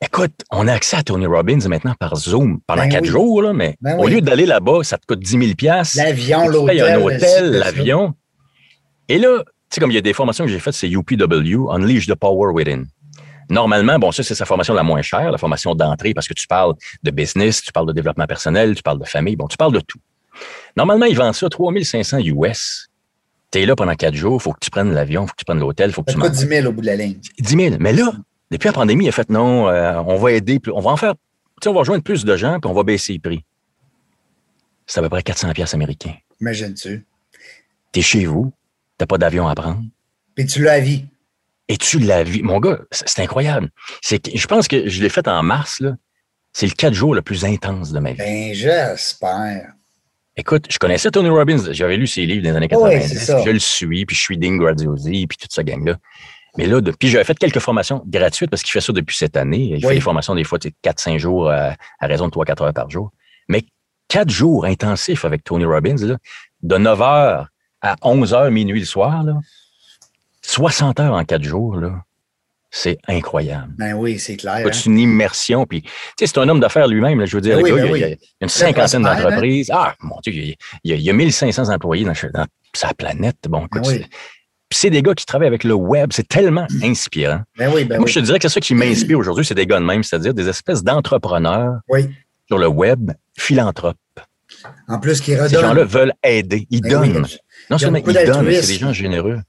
[0.00, 3.08] Écoute, on a accès à Tony Robbins maintenant par Zoom pendant Ben quatre oui.
[3.08, 4.12] jours, là, mais Ben au oui.
[4.14, 6.80] lieu d'aller là-bas, ça te coûte 10 000 L'avion, l'hôtel.
[6.82, 7.58] un le hôtel, ci, le ça.
[7.64, 8.14] l'avion.
[9.08, 11.68] Et là, tu sais, comme il y a des formations que j'ai faites, c'est UPW,
[11.70, 12.84] Unleash the Power Within.
[13.50, 16.46] Normalement, bon, ça, c'est sa formation la moins chère, la formation d'entrée, parce que tu
[16.46, 19.72] parles de business, tu parles de développement personnel, tu parles de famille, bon, tu parles
[19.72, 19.98] de tout.
[20.76, 22.88] Normalement, ils vendent ça 3500 US.
[23.50, 25.38] Tu es là pendant quatre jours, il faut que tu prennes l'avion, il faut que
[25.38, 26.36] tu prennes l'hôtel, il faut que tu coûte manges.
[26.38, 27.18] 10 000 au bout de la ligne.
[27.38, 27.76] 10 000.
[27.80, 28.12] Mais là,
[28.50, 30.96] depuis la pandémie, il a fait non, euh, on va aider, plus- on va en
[30.96, 33.44] faire, tu sais, on va rejoindre plus de gens, puis on va baisser les prix.
[34.86, 36.14] C'est à peu près 400 pièces américains.
[36.40, 37.04] Imagine-tu.
[37.92, 38.52] Tu es chez vous,
[38.98, 39.82] tu pas d'avion à prendre,
[40.34, 41.06] Puis tu l'as à vie.
[41.68, 42.42] Et tu la vis.
[42.42, 43.70] Mon gars, c'est incroyable.
[44.02, 45.94] C'est que- je pense que je l'ai fait en mars, là.
[46.52, 48.18] C'est le quatre jours le plus intense de ma vie.
[48.18, 49.72] Ben, j'espère.
[50.36, 51.72] Écoute, je connaissais Tony Robbins.
[51.72, 53.08] J'avais lu ses livres dans les années Oui, 90.
[53.08, 53.42] c'est ça.
[53.44, 55.96] je le suis, puis je suis Dean Graziosi, puis toute sa gang-là.
[56.56, 59.36] Mais là, de- puis j'avais fait quelques formations gratuites parce qu'il fait ça depuis cette
[59.36, 59.74] année.
[59.76, 62.62] Il fait des formations des fois, tu sais, 4-5 jours euh, à raison de 3-4
[62.62, 63.10] heures par jour.
[63.48, 63.62] Mais
[64.08, 66.16] quatre jours intensifs avec Tony Robbins, là,
[66.62, 67.48] de 9 heures
[67.82, 69.34] à 11 heures minuit le soir, là,
[70.48, 72.02] 60 heures en quatre jours, là,
[72.70, 73.72] c'est incroyable.
[73.78, 74.66] Ben oui, c'est clair.
[74.66, 74.70] Hein?
[74.72, 75.66] C'est une immersion?
[75.66, 77.24] Puis, tu sais, c'est un homme d'affaires lui-même.
[77.26, 77.98] Je veux dire, Ben oui, gars, ben il, y a, oui.
[78.00, 79.14] il y a une cinquantaine hein?
[79.22, 79.70] d'entreprises.
[79.72, 82.12] Ah, mon Dieu, il y a, il y a- il y a 1500 employés dans,
[82.34, 83.36] dans sa planète.
[83.48, 83.94] Bon, écoute, Ben oui.
[84.02, 84.08] c'est-
[84.70, 86.10] puis c'est des gars qui travaillent avec le web.
[86.12, 87.40] C'est tellement inspirant.
[87.56, 88.12] Ben oui, ben Moi, oui.
[88.12, 90.34] je te dirais que c'est ça qui m'inspire aujourd'hui, c'est des gars de même, c'est-à-dire
[90.34, 92.08] des espèces d'entrepreneurs Oui.
[92.48, 93.96] sur le web, philanthropes.
[94.88, 95.60] En plus, qui Ces redonne.
[95.60, 96.66] gens-là veulent aider.
[96.70, 97.26] Ils Ben donnent.
[97.70, 99.40] Non seulement ils donnent, mais c'est des gens généreux.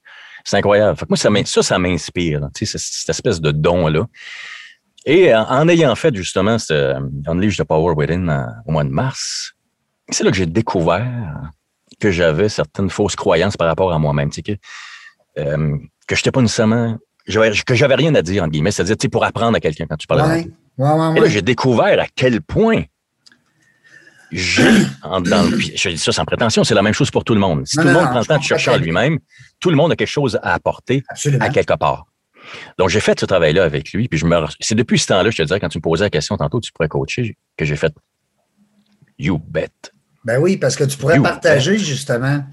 [0.43, 0.97] C'est incroyable.
[0.97, 4.06] Fait que moi, ça, ça, ça m'inspire, là, tu sais, cette, espèce de don-là.
[5.06, 8.84] Et en, en ayant fait justement ce euh, Unleash the Power Within euh, au mois
[8.84, 9.54] de mars,
[10.10, 11.52] c'est là que j'ai découvert
[11.99, 14.30] que j'avais certaines fausses croyances par rapport à moi-même.
[14.30, 14.52] Tu sais, que,
[15.39, 16.97] euh, que je n'étais pas nécessairement.
[17.25, 18.71] Que j'avais rien à dire, entre guillemets.
[18.71, 20.47] C'est-à-dire, pour apprendre à quelqu'un quand tu parles à Ouais.
[20.78, 22.84] Ouais, ouais, et là, j'ai découvert à quel point
[24.31, 24.63] j'ai,
[25.01, 27.33] en- dans le- puis je dis ça sans prétention, c'est la même chose pour tout
[27.33, 27.65] le monde.
[27.67, 29.19] Si Non, tout le monde non, prend le temps de chercher en lui-même,
[29.59, 31.45] tout le monde a quelque chose à apporter Absolument.
[31.45, 32.05] à quelque part.
[32.77, 35.37] Donc, j'ai fait ce travail-là avec lui, puis je me, c'est depuis ce temps-là, je
[35.37, 37.93] te disais, quand tu me posais la question tantôt, tu pourrais coacher, que j'ai fait
[39.17, 39.69] You bet.
[40.25, 42.43] Ben oui, parce que tu pourrais You partager justement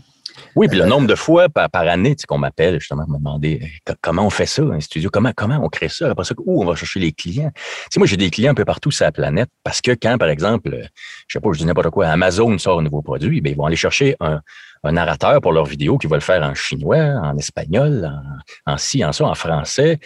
[0.55, 3.61] Oui, puis le nombre de fois par, année qu'on m'appelle, justement, me demander
[4.01, 6.67] comment on fait ça, un studio, comment, comment on crée ça, après ça, où on
[6.67, 7.51] va chercher les clients?
[7.55, 10.19] Tu sais, moi, j'ai des clients un peu partout sur la planète parce que quand,
[10.19, 10.71] par exemple,
[11.27, 13.67] je sais pas, je dis n'importe quoi, Amazon sort un nouveau produit, bien, ils vont
[13.67, 14.41] aller chercher un,
[14.85, 18.09] narrateur pour leur vidéo qui va le faire en chinois, en espagnol,
[18.67, 19.99] en, en ci, en ça, en français,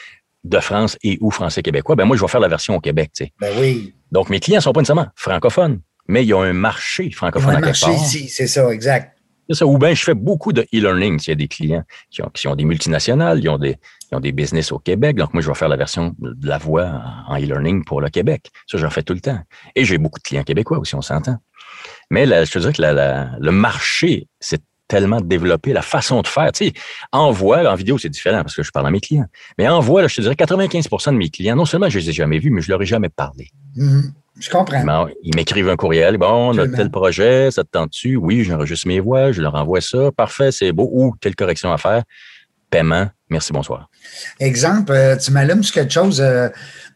[0.44, 1.96] de France et ou français québécois.
[1.96, 3.32] Ben moi, je vais faire la version au Québec, tu sais.
[3.40, 3.94] Ben oui.
[4.10, 7.60] Donc, mes clients sont pas nécessairement francophones, mais il y a un marché francophone un
[7.60, 9.16] marché ici, c'est ça, exact.
[9.62, 12.46] Ou bien je fais beaucoup de e-learning s'il y a des clients qui ont, qui
[12.56, 15.16] des multinationales, ils ont des, business au Québec.
[15.16, 18.50] Donc, moi, je vais faire la version de la voix en e-learning pour le Québec.
[18.66, 19.38] Ça, j'en fais tout le temps.
[19.74, 21.36] Et j'ai beaucoup de clients québécois aussi, on s'entend.
[22.10, 24.60] Mais je te dirais que le marché s'est
[24.90, 26.50] tellement développé, la façon de faire.
[26.52, 26.72] Tu sais,
[27.12, 29.26] en voix, en vidéo, c'est différent parce que je parle à mes clients.
[29.56, 32.12] Mais en voix, je te dirais 95% de mes clients, non seulement je les ai
[32.12, 33.48] jamais vus, mais je leur ai jamais parlé.
[33.76, 34.10] Mm-hmm.
[34.40, 35.06] Je comprends.
[35.22, 36.16] Ils m'écrivent un courriel.
[36.16, 38.16] Bon, on a tel projet, ça te tente-tu?
[38.16, 40.10] Oui, j'enregistre mes voix, je leur envoie ça.
[40.12, 40.88] Parfait, c'est beau.
[40.90, 42.02] Ou quelle correction à faire?
[42.70, 43.08] Paiement.
[43.28, 43.88] Merci, bonsoir.
[44.38, 46.48] Exemple, euh, tu m'allumes sur quelque chose, euh,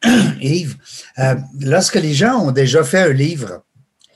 [0.40, 0.76] Yves.
[1.18, 3.62] Euh, lorsque les gens ont déjà fait un livre,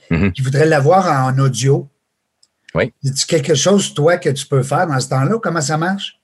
[0.09, 0.31] mm-hmm.
[0.31, 1.87] qui voudraient l'avoir en audio,
[2.75, 2.93] oui.
[3.03, 5.39] A quelque chose, toi, que tu peux faire dans ce temps-là?
[5.41, 6.19] Comment ça marche?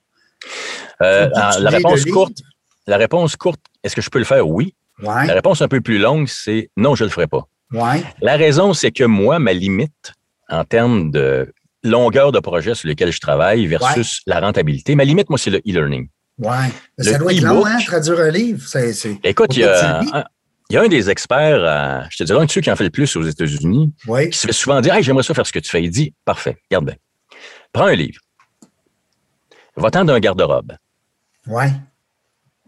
[1.00, 2.38] la réponse courte,
[2.86, 4.48] la réponse courte, est-ce que je peux le faire?
[4.48, 4.74] Oui.
[5.02, 7.48] La réponse un peu plus longue, c'est non, je ne le ferai pas.
[8.20, 10.12] La raison, c'est que moi, ma limite
[10.48, 15.28] en termes de longueur de projet sur lequel je travaille versus la rentabilité, ma limite,
[15.28, 16.08] moi, c'est le e-learning.
[16.38, 16.56] Oui.
[16.98, 18.62] Ça doit être long, hein, traduire un livre.
[19.24, 22.76] Écoute, il y, a, un, des experts, je te dirais un de ceux qui en
[22.76, 23.94] fait le plus aux États-Unis,
[24.30, 25.82] qui se fait souvent dire J'aimerais ça faire ce que tu fais.
[25.82, 26.96] Il dit Parfait, regarde bien.
[27.72, 28.20] Prends un livre.
[29.76, 30.72] Va-t'en d'un garde-robe.
[31.46, 31.70] Ouais.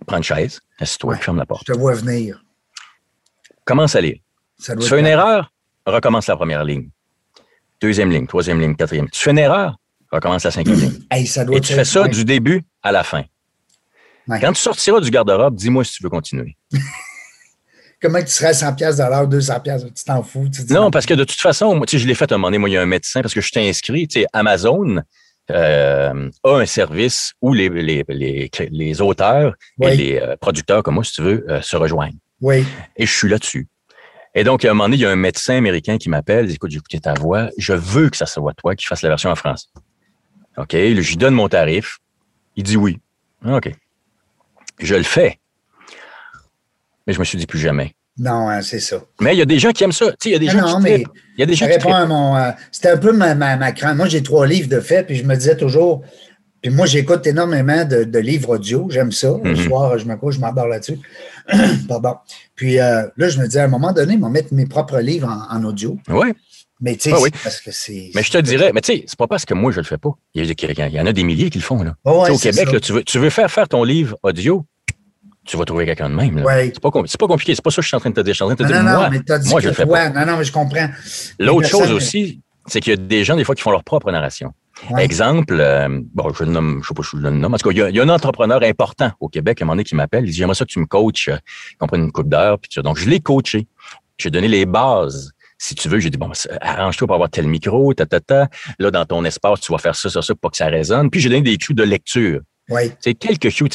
[0.06, 1.64] Prends une chaise, Assieds-toi, ferme la porte.
[1.66, 2.42] Je te vois venir.
[3.64, 4.18] Commence à lire.
[4.58, 5.52] tu fais une erreur,
[5.86, 6.88] recommence la première ligne.
[7.80, 9.08] Deuxième ligne, troisième ligne, quatrième.
[9.10, 9.76] Tu fais une erreur,
[10.10, 10.98] recommence la cinquième ligne.
[11.12, 13.24] Et tu fais ça du début à la fin.
[14.28, 16.56] Quand tu sortiras du garde-robe, dis-moi si tu veux continuer.
[18.00, 20.48] Comment tu serais à 100 pièces de l'heure, 200 pièces, tu t'en fous.
[20.70, 22.74] non, parce que de toute façon, moi, je l'ai fait un moment donné, moi, il
[22.74, 25.02] y a un médecin, parce que je t'ai inscrit, tu sais, Amazon,
[25.50, 30.94] euh, a un service où les, les, les, les auteurs et les euh, producteurs, comme
[30.94, 32.18] moi, si tu veux, euh, se rejoignent.
[32.40, 32.64] Oui.
[32.96, 33.68] Et je suis là-dessus.
[34.34, 36.48] Et donc, à un moment donné, il y a un médecin américain qui m'appelle, il
[36.48, 39.08] dit, écoute, j'ai écouté ta voix, je veux que ça soit toi qui fasse la
[39.08, 39.72] version en France.
[40.56, 41.98] OK, je lui donne mon tarif.
[42.56, 42.98] Il dit oui.
[43.46, 43.70] OK.
[44.80, 45.38] Je le fais.
[47.06, 47.94] Mais je me suis dit plus jamais.
[48.18, 49.00] Non, hein, c'est ça.
[49.20, 50.12] Mais il y a des gens qui aiment ça.
[50.24, 51.04] il y a des gens qui mais
[51.36, 52.36] Il y a des gens qui à mon.
[52.36, 53.96] Euh, c'était un peu ma, ma, crainte.
[53.96, 56.02] Moi, j'ai trois livres de fait, puis je me disais toujours.
[56.60, 58.88] Puis moi, j'écoute énormément de, livres audio.
[58.90, 59.36] J'aime ça.
[59.42, 59.68] Le mhm.
[59.68, 60.98] soir, je me couche, je m'endors là-dessus.
[61.88, 62.16] Pardon.
[62.56, 64.98] Puis euh, là, je me disais, à un moment donné, je vais mettre mes propres
[64.98, 65.96] livres en, audio.
[66.08, 66.32] Oui.
[66.80, 67.30] Mais tu sais, oui.
[67.42, 68.10] parce que c'est.
[68.14, 69.98] Mais je te dirais, mais tu sais, c'est pas parce que moi, je le fais
[69.98, 70.10] pas.
[70.34, 71.82] Il y, en a des milliers qui le font.
[71.82, 71.94] Là.
[72.04, 74.64] au Québec, tu, veux, tu veux faire faire ton livre audio,
[75.48, 76.44] tu vas trouver quelqu'un de même.
[76.46, 77.54] C'est pas, pas, compliqué.
[77.54, 78.34] C'est pas ça que je suis en train de te dire.
[78.34, 79.10] Je suis en train de te dire, moi,
[79.46, 80.10] moi je le fais pas.
[80.10, 80.88] Non, non, mais je comprends.
[81.38, 84.12] L'autre chose aussi, c'est qu'il y a des gens, des fois, qui font leur propre
[84.12, 84.52] narration.
[84.96, 87.82] Exemple, euh, bon, je ne nomme, je sais pas si je le nomme, qu'il y,
[87.82, 90.24] a, il y a un entrepreneur important au Québec, à un moment donné, qui m'appelle,
[90.24, 91.38] il dit, j'aimerais ça que tu me coaches, euh,
[91.78, 93.66] qu'on prenne une coupe d'heure, puis Donc, je l'ai coaché.
[94.18, 95.32] J'ai donné les bases.
[95.56, 96.30] Si tu veux, j'ai dit, bon,
[96.60, 98.48] arrange-toi pour avoir tel micro, ta, ta, ta.
[98.78, 101.10] Là, dans ton espace, tu vas faire ça, ça, ça, pour que ça résonne.
[101.10, 102.40] Puis, j'ai donné des cues de lecture.
[102.68, 102.92] Oui.
[103.00, 103.68] C'est quelques cues.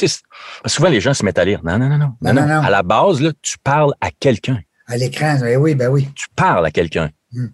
[0.66, 1.60] Souvent, les gens se mettent à lire.
[1.64, 2.14] Non, non, non, non.
[2.20, 4.60] non, non, À la base, là, tu parles à quelqu'un.
[4.86, 6.08] À l'écran, ben oui, ben oui.
[6.14, 7.10] Tu parles à quelqu'un.
[7.32, 7.48] Hmm.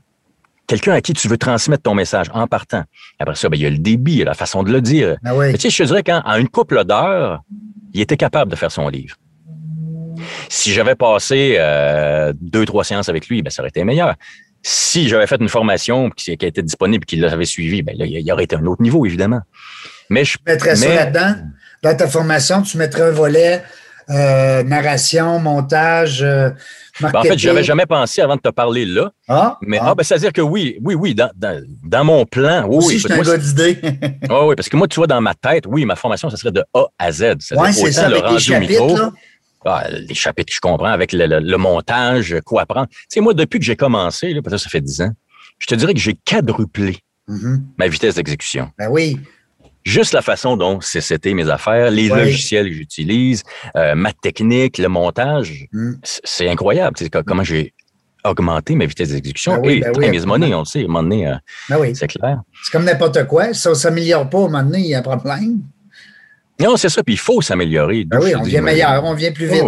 [0.67, 2.85] Quelqu'un à qui tu veux transmettre ton message en partant.
[3.19, 5.17] Après ça, ben, il y a le débit, la façon de le dire.
[5.23, 5.47] Ben oui.
[5.53, 7.43] Mais tu sais, je te dirais qu'en une couple d'heures,
[7.93, 9.17] il était capable de faire son livre.
[10.49, 14.15] Si j'avais passé euh, deux, trois séances avec lui, ben, ça aurait été meilleur.
[14.63, 18.21] Si j'avais fait une formation qui, qui était disponible, qu'il l'avait suivi, ben, là, il
[18.21, 19.41] y aurait été un autre niveau, évidemment.
[20.11, 21.37] Mais je mettrais ça là-dedans?
[21.83, 23.63] Dans ta formation, tu mettrais un volet
[24.11, 26.51] euh, narration, montage, euh,
[27.01, 29.11] ben, en fait, je n'avais jamais pensé avant de te parler là.
[29.29, 29.89] Ah, mais ah.
[29.89, 32.67] ah ben, c'est-à-dire que oui, oui, oui, dans, dans, mon plan.
[32.69, 33.79] Oui, Aussi, oui, je suis un gars d'idée.
[34.31, 36.65] oui, parce que moi, tu vois, dans ma tête, oui, ma formation, ça serait de
[36.75, 37.37] A à Z.
[37.53, 39.13] Oui, c'est ça, avec les chapitres, là.
[39.65, 42.89] Ah, les chapitres, je comprends, avec le, montage, quoi apprendre.
[42.89, 45.13] Tu sais, moi, depuis que j'ai commencé, là, peut-être ça fait 10 ans,
[45.59, 47.61] je te dirais que j'ai quadruplé mm-hmm.
[47.79, 48.71] ma vitesse d'exécution.
[48.79, 49.19] Ben oui
[49.85, 53.43] juste la façon dont c'était mes affaires, les logiciels que j'utilise,
[53.77, 55.95] euh, ma technique, le montage, mm.
[56.03, 56.97] c'est incroyable.
[57.27, 57.75] comment j'ai
[58.25, 59.55] augmenté ma vitesse d'exécution.
[59.55, 61.35] Ben oui, ben oui, money, on le sait, à un moment donné, euh,
[61.71, 62.43] ben c'est clair.
[62.65, 63.55] C'est comme n'importe quoi.
[63.55, 65.63] Si ça ne s'améliore pas, à un moment donné, il y a un problème.
[66.61, 68.07] Non, c'est ça, puis il faut s'améliorer.
[68.13, 69.63] oui, on devient meilleur, on vient plus vite.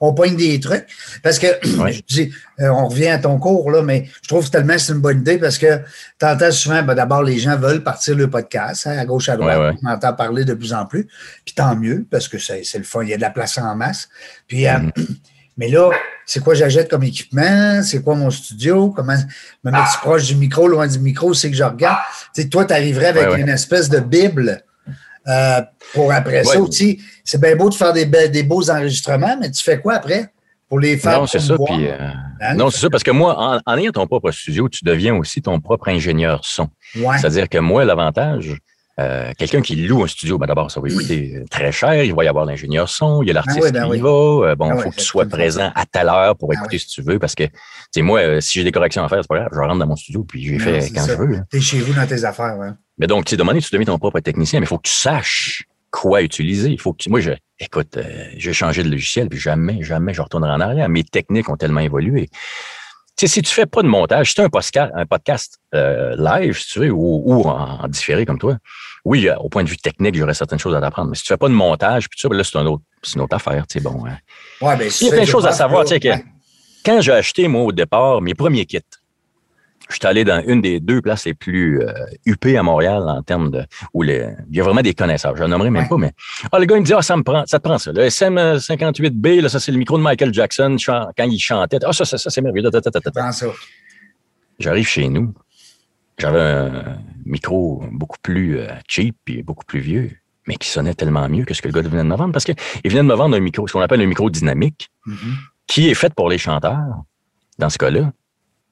[0.00, 0.86] on pogne des trucs.
[1.22, 4.74] Parce que, je dis, euh, on revient à ton cours, là, mais je trouve tellement
[4.74, 5.78] que c'est une bonne idée parce que
[6.18, 9.36] tu entends souvent, ben, d'abord, les gens veulent partir le podcast, hein, à gauche, à
[9.36, 9.76] droite.
[9.82, 11.06] On entend parler de plus en plus.
[11.44, 13.02] Puis tant mieux, parce que c'est le fun.
[13.02, 14.08] Il y a de la place en masse.
[14.48, 15.06] Puis, euh, mm-hmm.
[15.58, 15.90] Mais là,
[16.24, 17.82] c'est quoi j'achète comme équipement?
[17.82, 18.90] C'est quoi mon studio?
[18.90, 19.16] Comment
[19.64, 21.98] me mettre proche du micro, loin du micro, c'est que je regarde.
[22.34, 24.64] Tu sais, toi, tu arriverais avec une espèce de Bible
[25.28, 25.60] euh,
[25.92, 27.00] pour après ça aussi.
[27.24, 30.32] C'est bien beau de faire des, des beaux enregistrements, mais tu fais quoi après?
[30.68, 31.54] Pour les faire non, c'est ça.
[31.66, 31.96] Puis, euh,
[32.40, 32.54] hein?
[32.54, 35.60] non, c'est ça, parce que moi, en, ayant ton propre studio, tu deviens aussi ton
[35.60, 36.68] propre ingénieur son.
[36.94, 38.56] C'est-à-dire que moi, l'avantage,
[39.00, 42.04] euh, quelqu'un qui loue un studio, ben d'abord, ça va coûter très cher.
[42.04, 44.08] Il va y avoir l'ingénieur son, il y a l'artiste ben qui y va.
[44.08, 46.78] Euh, bon, il ben faut que tu sois présent à telle heure pour ben écouter
[46.78, 47.52] si tu veux, parce que, tu
[47.94, 49.86] sais, moi, euh, si j'ai des corrections à faire, c'est pas grave, je rentre dans
[49.86, 51.40] mon studio puis j'ai fait quand je veux.
[51.50, 52.68] Tu es chez vous dans tes affaires, ouais.
[52.98, 54.94] Mais donc, tu sais, demander, tu deviens ton propre technicien, mais il faut que tu
[54.94, 56.68] saches quoi utiliser.
[56.70, 57.98] Il faut que moi, je, écoute,
[58.36, 60.88] j'ai changé de logiciel, puis jamais, jamais je retournerai en arrière.
[60.90, 62.28] Mes techniques ont tellement évolué
[63.16, 66.58] si tu fais pas de montage, si tu as un podcast, un podcast euh, live,
[66.58, 68.56] si tu veux, ou, en, différé comme toi,
[69.04, 71.10] oui, au point de vue technique, j'aurais certaines choses à t'apprendre.
[71.10, 72.82] Mais si tu fais pas de montage, puis ça, ben là, c'est un autre,
[73.14, 73.66] une autre affaire.
[73.66, 74.16] Tu sais, bon, hein.
[74.60, 75.84] ouais, ben, Il y a plein de choses à savoir.
[75.84, 76.08] Tu sais, que,
[76.84, 78.80] quand j'ai acheté, moi, au départ, mes premiers kits,
[79.88, 81.92] je suis allé dans une des deux places les plus euh,
[82.26, 85.36] huppées à Montréal en termes de où les, il y a vraiment des connaisseurs.
[85.36, 86.12] Je ne nommerai même pas, mais
[86.50, 87.92] ah, le gars il me dit ah ça me prend, ça te prend ça.
[87.92, 91.78] Le SM58B, là, ça c'est le micro de Michael Jackson quand il chantait.
[91.84, 92.70] Ah ça, ça, ça c'est merveilleux.
[94.58, 95.34] J'arrive chez nous,
[96.18, 100.10] j'avais un micro beaucoup plus euh, cheap et beaucoup plus vieux,
[100.46, 102.44] mais qui sonnait tellement mieux que ce que le gars venait de me vendre parce
[102.44, 105.34] qu'il venait de me vendre un micro, ce qu'on appelle un micro dynamique, mm-hmm.
[105.66, 107.02] qui est fait pour les chanteurs
[107.58, 108.12] dans ce cas-là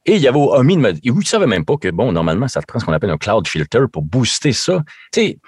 [0.07, 2.49] et il y avait omis de me dire, ne savez même pas que, bon, normalement,
[2.49, 4.83] ça te prend ce qu'on appelle un cloud filter pour booster ça.
[5.13, 5.39] Tu sais,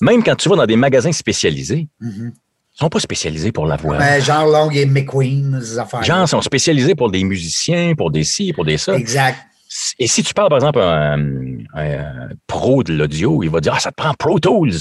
[0.00, 2.10] même quand tu vas dans des magasins spécialisés, mm-hmm.
[2.16, 2.32] ils ne
[2.78, 3.98] sont pas spécialisés pour la voix.
[3.98, 6.02] Ben, genre Long et McQueen, ces affaires.
[6.02, 8.94] Genre, sont spécialisés pour des musiciens, pour des ci, pour des ça.
[8.94, 9.38] Exact.
[9.98, 13.80] Et si tu parles, par exemple, à un, pro de l'audio, il va dire, ah,
[13.80, 14.72] ça te prend Pro Tools.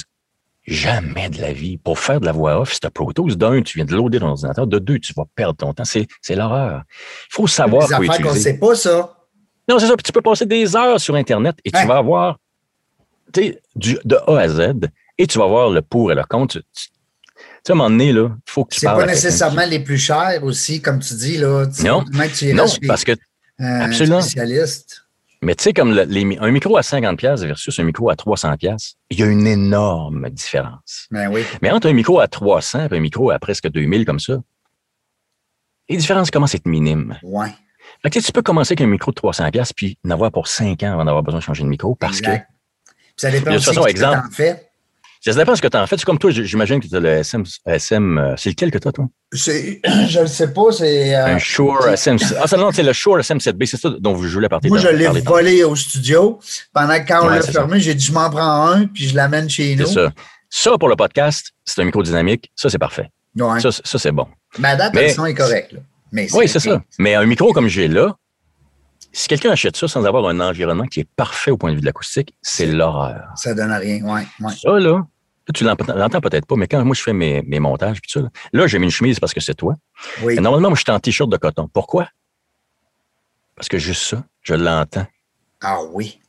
[0.66, 1.78] Jamais de la vie.
[1.78, 4.20] Pour faire de la voix off, si tu Pro Tools, d'un, tu viens de loader
[4.20, 4.68] ton ordinateur.
[4.68, 5.84] De deux, tu vas perdre ton temps.
[5.86, 6.84] C'est, l'horreur.
[6.90, 8.24] Il faut savoir quoi utiliser.
[8.24, 9.16] qu'on ne sait pas, ça.
[9.67, 9.95] Non, c'est ça.
[9.95, 12.39] Puis tu peux passer des heures sur Internet et tu vas avoir
[13.34, 14.73] du, de A à Z
[15.17, 16.60] et tu vas voir le pour et le contre.
[16.60, 16.63] Tu,
[17.63, 19.01] sais, à un moment donné, il faut que tu parles.
[19.01, 21.38] Pas nécessairement les plus chers aussi, comme tu dis.
[21.38, 21.65] Là.
[21.84, 22.06] non,
[22.53, 23.13] non parce que.
[23.60, 24.21] absolument.
[24.21, 25.03] Spécialiste.
[25.43, 29.21] Mais tu sais, comme un micro à 50$ versus un micro à 300$, il y
[29.21, 31.08] a une énorme différence.
[31.12, 31.43] Ben oui.
[31.62, 34.41] Mais entre un micro à 300 et un micro à presque 2000 comme ça,
[35.89, 37.19] les différences commencent à être minimes.
[37.21, 37.53] Ouais
[38.10, 41.06] tu peux commencer avec un micro de 300 pièces puis n'avoir pour 5 ans avant
[41.06, 42.32] d'avoir besoin de changer de micro parce que...
[43.15, 44.67] ça dépend de ce que tu en fais.
[45.21, 45.97] Ça dépend de ce que tu en fais.
[45.97, 47.43] C'est comme toi, j'imagine que tu as le SM.
[47.65, 49.08] SM euh, c'est lequel que tu as, toi?
[49.34, 50.71] Je ne sais pas.
[50.71, 51.15] C'est.
[51.15, 52.17] Euh, un Shure SM.
[52.39, 53.65] Ah, non, c'est le Shure SM7B.
[53.65, 54.69] C'est ça dont vous jouez la partie.
[54.69, 56.39] Moi, je l'ai volé au studio.
[56.73, 59.50] Pendant que quand on l'a fermé, j'ai dit je m'en prends un puis je l'amène
[59.50, 59.86] chez nous.
[59.86, 60.12] C'est ça.
[60.50, 62.52] Ça, pour le podcast, c'est un micro dynamique.
[62.56, 63.10] Ça, c'est parfait.
[63.60, 64.28] Ça, ça c'est bon.
[64.60, 65.76] Ma date, Mais, le son est correct.
[66.13, 66.82] Oui, c'est ça.
[67.00, 68.15] Mais un micro comme j'ai là,
[69.12, 71.82] si quelqu'un achète ça sans avoir un environnement qui est parfait au point de vue
[71.82, 73.30] de l'acoustique, c'est l'horreur.
[73.36, 74.22] Ça donne rien, oui.
[74.39, 74.54] Ouais.
[74.54, 75.06] Ça, là,
[75.54, 78.22] tu l'entends peut-être pas, mais quand moi je fais mes, montages, puis ça,
[78.54, 79.76] là, j'ai mis une chemise parce que c'est toi.
[80.22, 80.36] Oui.
[80.36, 81.67] normalement, moi, je suis en t-shirt de coton.
[81.67, 82.10] Pourquoi?
[83.56, 85.08] Parce que juste ça, je l'entends.
[85.62, 86.20] Ah oui.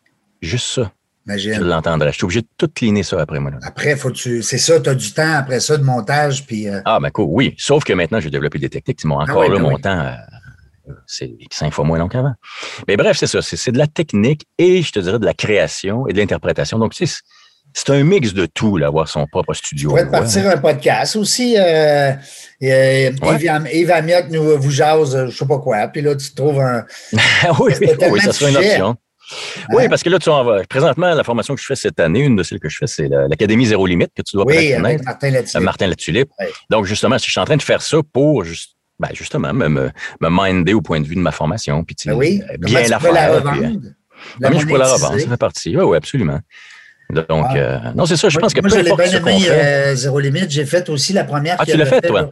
[0.40, 0.92] Juste ça.
[1.36, 2.12] Je l'entendrais.
[2.12, 3.52] Je suis obligé de tout cleaner ça après moi.
[3.62, 4.42] Après, faut tu.
[4.42, 6.46] C'est ça, tu as du temps après ça de montage.
[6.46, 7.54] Puis, euh, Ah, ben cool, oui.
[7.58, 10.00] Sauf que maintenant, j'ai développé des techniques qui m'ont ah encore là ben mon temps.
[10.00, 12.32] Euh, c'est cinq fois moins long qu'avant.
[12.86, 13.42] Mais bref, c'est ça.
[13.42, 16.78] C'est de la technique et je te dirais de la création et de l'interprétation.
[16.78, 17.06] Donc, c'est
[17.74, 19.90] c'est un mix de tout, là, avoir son propre studio.
[19.90, 21.56] Pourrait partir un podcast aussi.
[21.58, 22.12] Euh,
[22.62, 23.10] euh,
[23.72, 25.86] Yves, Amiot nous vous jase, je ne sais pas quoi.
[25.88, 26.84] Puis là, tu trouves un.
[27.60, 27.72] oui,
[28.10, 28.96] oui, ça serait une option.
[29.70, 32.36] Oui, parce que là, tu en présentement, la formation que je fais cette année, une
[32.36, 35.30] de celles que je fais, c'est l'Académie Zéro Limite que tu dois oui, avec Martin
[35.30, 35.56] Latulippe.
[35.56, 36.30] Euh, Martin Latulippe.
[36.70, 38.44] Donc, justement, je suis en train de faire ça pour
[38.98, 41.84] ben, justement me, me, minder au point de vue de ma formation.
[41.84, 43.12] Puis, ben oui, bien la faire.
[43.12, 43.60] La revendre?
[43.60, 43.80] Puis,
[44.40, 45.76] la je pourrais la revendre, ça fait partie.
[45.76, 46.40] Oui, oui, absolument.
[47.10, 47.56] Donc, ah.
[47.56, 50.50] euh, non, c'est ça, je pense que Moi, je l'ai bien aimé euh, Zéro Limite.
[50.50, 51.56] J'ai fait aussi la première.
[51.58, 52.30] Ah, tu l'as fait, toi?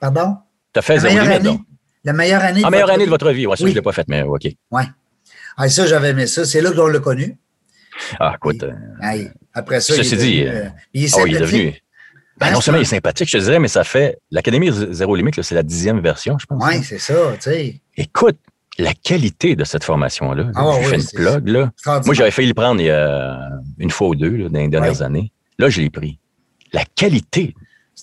[0.00, 0.36] Pardon?
[0.72, 1.60] Tu as fait Zéro Limite, donc?
[2.02, 2.60] La meilleure année.
[2.60, 4.46] La meilleure année de votre vie, oui, ça, je ne l'ai pas faite, mais OK.
[4.70, 4.82] Oui.
[5.56, 6.44] Ah, ça, j'avais aimé ça.
[6.44, 7.36] C'est là qu'on l'a connu.
[8.20, 8.62] Ah, écoute.
[8.62, 11.74] Euh, après ça, il est, dit, devenu, euh, il est, oh, il est devenu.
[12.38, 14.18] Ben, non seulement il est sympathique, je te dirais, mais ça fait.
[14.30, 16.62] L'Académie Zéro Limite, c'est la dixième version, je pense.
[16.62, 17.80] Oui, c'est ça, tu sais.
[17.96, 18.36] Écoute,
[18.78, 21.72] la qualité de cette formation-là, ah, j'ai fait une plug, là.
[22.04, 23.38] Moi, j'avais failli le prendre il y a
[23.78, 25.32] une fois ou deux là, dans les dernières années.
[25.58, 26.18] Là, je l'ai pris.
[26.74, 27.54] La qualité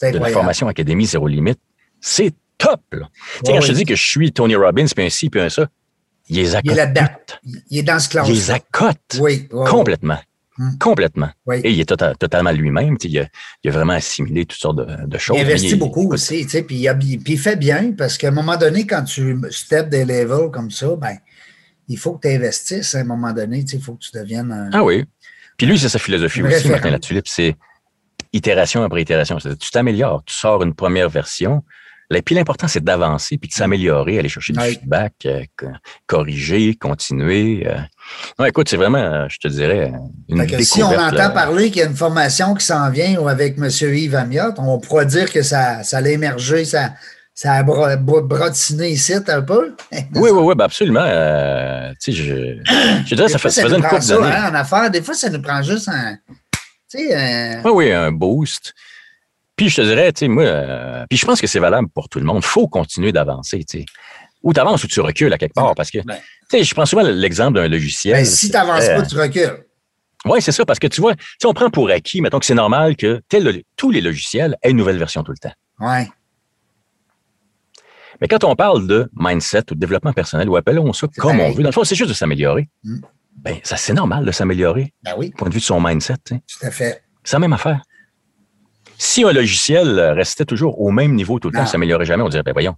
[0.02, 1.60] de la formation Académie Zéro Limite,
[2.02, 2.82] c'est top.
[2.92, 3.10] Là.
[3.14, 5.40] Tu sais, quand je te dis que je suis Tony Robbins, puis un ci, puis
[5.40, 5.68] un ça,
[6.30, 7.60] il est à Il est.
[7.70, 8.28] Il est dans ce classe.
[8.30, 9.20] Il est à cote.
[9.20, 9.48] Oui.
[9.50, 10.20] Complètement.
[10.60, 10.78] Hum.
[10.80, 11.30] Complètement.
[11.48, 11.62] Oui.
[11.64, 12.96] Et il est tota- totalement lui-même.
[13.04, 13.26] Il a,
[13.64, 15.36] il a vraiment assimilé toutes sortes de, de choses.
[15.40, 18.56] Il investit Il- beaucoup aussi, puis il, puis il fait bien parce qu'à un moment
[18.56, 21.18] donné, quand tu steps des levels comme ça, ben,
[21.88, 24.70] il faut que tu investisses à un moment donné, il faut que tu deviennes un.
[24.74, 25.06] Ah oui.
[25.58, 26.72] Puis lui, c'est sa philosophie aussi, référence.
[26.72, 27.56] Martin Latulippe, c'est
[28.32, 29.40] itération après itération.
[29.40, 31.64] C'est-à-dire, tu t'améliores, tu sors une première version.
[32.10, 35.68] Là, puis l'important, c'est d'avancer puis de s'améliorer, aller chercher du feedback, euh, co-
[36.06, 37.64] corriger, continuer.
[37.66, 37.78] euh.
[38.38, 39.92] Non, écoute, c'est vraiment, euh, je te dirais,
[40.30, 40.64] une Fait que découverte.
[40.70, 41.30] si on entend là.
[41.30, 43.70] parler qu'il y a une formation qui s'en vient ou avec M.
[43.82, 46.94] Yves Amiot, on pourra dire que ça, ça a émergé, ça,
[47.34, 49.76] ça a bro- bro- brotiné ici un peu.
[50.16, 51.06] Oui, oui, oui, ben absolument.
[51.06, 52.58] euh, tu sais, je,
[53.08, 54.32] je dirais, ça, fois, fait- ça faisait une ça, d'années.
[54.36, 54.92] hein, en affaires.
[54.92, 56.18] Des fois, ça nous prend juste un.
[56.92, 58.74] Tu sais, Oui, oui, un boost.
[59.56, 62.10] Puis je te dirais, tu sais, moi, euh, puis je pense que c'est valable pour
[62.10, 62.38] tout le monde.
[62.44, 63.86] Il faut continuer d'avancer, tu sais.
[64.42, 65.74] Ou tu avances ou tu recules à quelque part.
[65.76, 66.20] Parce que, Ouais.
[66.50, 68.16] tu sais, je prends souvent l'exemple d'un logiciel.
[68.16, 69.66] ben, si tu n'avances pas, tu recules.
[70.26, 72.46] Oui, c'est ça, parce que tu vois, tu sais, on prend pour acquis, mettons que
[72.46, 75.54] c'est normal que tel, tous les logiciels aient une nouvelle version tout le temps.
[75.80, 76.08] Oui.
[78.22, 81.52] Mais quand on parle de mindset ou de développement personnel, ou appelons ça comme on
[81.52, 82.70] veut, dans le fond, c'est juste de s'améliorer.
[82.84, 83.00] Mm.
[83.38, 86.16] Ben, ça, c'est normal de s'améliorer, Ben oui, du point de vue de son mindset.
[86.26, 86.42] tu sais.
[86.48, 87.04] tout à fait.
[87.24, 87.82] C'est la même affaire.
[88.98, 91.66] Si un logiciel restait toujours au même niveau tout le temps, Non.
[91.66, 92.76] ne s'améliorait jamais, on dirait, ben voyons,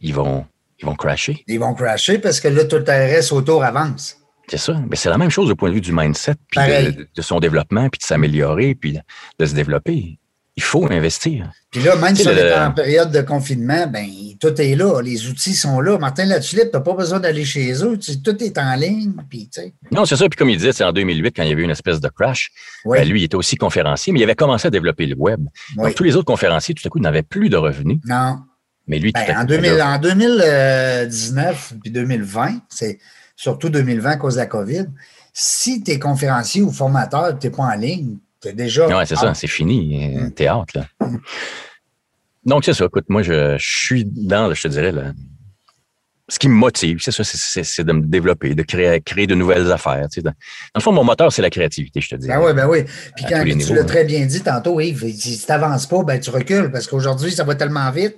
[0.00, 0.46] ils vont,
[0.78, 1.42] ils vont crasher.
[1.46, 4.16] Ils vont crasher parce que là, tout le reste autour avance.
[4.48, 4.74] C'est ça.
[4.88, 7.38] Mais c'est la même chose au point de vue du mindset, puis de, de son
[7.38, 8.98] développement, puis de s'améliorer, puis
[9.38, 10.18] de se développer.
[10.60, 11.50] Il faut investir.
[11.70, 14.06] Puis là, même si on est en période de confinement, ben
[14.38, 15.00] tout est là.
[15.00, 15.96] Les outils sont là.
[15.96, 17.98] Martin Latulippe, tu n'as pas besoin d'aller chez eux.
[18.22, 19.12] Tout est en ligne.
[19.30, 19.48] Puis,
[19.90, 20.28] Non, c'est ça.
[20.28, 22.08] Puis comme il disait, c'est en 2008, quand il y avait eu une espèce de
[22.08, 22.50] crash,
[22.84, 25.40] oui, ben, lui, il était aussi conférencier, mais il avait commencé à développer le web.
[25.78, 25.84] oui.
[25.84, 28.00] Donc, tous les autres conférenciers, tout à coup, n'avaient plus de revenus.
[28.06, 28.40] Non.
[28.86, 32.98] Mais lui, tout Ben, à en, coup, 2000 là, en 2019 puis 2020, c'est
[33.36, 34.86] surtout 2020 à cause de la COVID,
[35.32, 38.18] si tu es conférencier ou formateur, tu n'es pas en ligne,
[38.48, 38.86] es déjà.
[38.88, 40.16] Ouais, c'est ça, c'est fini.
[40.16, 41.08] euh, Théâtre, là.
[42.44, 42.86] Donc, c'est ça.
[42.86, 45.12] Écoute, moi, je, je suis dans, je te dirais, là,
[46.28, 49.26] ce qui me motive, c'est ça, c'est- c'est c'est de me développer, de créer, créer
[49.26, 50.06] de nouvelles affaires.
[50.08, 50.22] tu sais.
[50.22, 50.36] Dans dans
[50.76, 52.28] le fond, mon moteur, c'est la créativité, je te dis.
[52.28, 52.84] Ben oui, ben oui.
[53.16, 56.30] Puis quand tu l'as très bien dit tantôt, Yves, si tu n'avances pas, ben tu
[56.30, 58.16] recules parce qu'aujourd'hui, ça va tellement vite.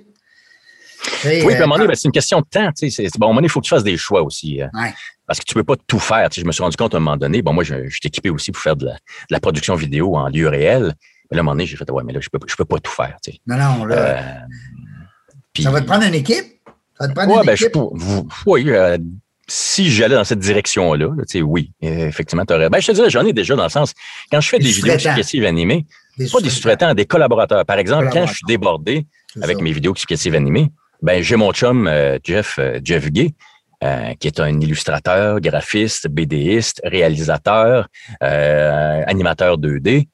[1.25, 2.71] Oui, puis à un moment donné, ben, c'est une question de temps.
[2.71, 4.21] tu sais, c'est- Bon, à un moment donné, il faut que tu fasses des choix
[4.23, 4.59] aussi.
[4.73, 4.93] Ouais.
[5.27, 6.29] Parce que tu peux pas tout faire.
[6.29, 7.89] Tu sais, je me suis rendu compte à un moment donné, bon, moi, je, je
[7.95, 8.97] suis équipé aussi pour faire de la, de
[9.31, 10.93] la production vidéo en lieu réel.
[11.31, 12.65] Mais là, à un moment donné, j'ai fait, ouais, mais là, je peux, je peux
[12.65, 13.17] pas tout faire.
[13.23, 13.39] tu sais.
[13.47, 14.21] non, non, là, Euh,
[15.53, 16.45] puis- ça va te prendre une équipe?
[16.99, 17.75] Ça va te prendre Ouais, une ben, je équipe?
[17.75, 18.97] vous- oui, euh,
[19.47, 22.69] si j'allais dans cette direction-là, là, tu sais, oui, effectivement, tu aurais.
[22.69, 23.93] Ben, je te dirais, j'en ai déjà dans le sens,
[24.31, 25.85] quand je fais Des des vidéos explicatives animées,
[26.17, 27.65] Des pas des sous-traitants, des collaborateurs.
[27.65, 29.05] Par exemple, quand je suis débordé
[29.41, 30.69] avec mes vidéos explicatives animées,
[31.03, 33.35] ben, j'ai mon chum euh, Jeff, euh, Jeff Gay,
[33.83, 37.89] euh, qui est un illustrateur, graphiste, BDiste, réalisateur,
[38.23, 40.07] euh, animateur 2D.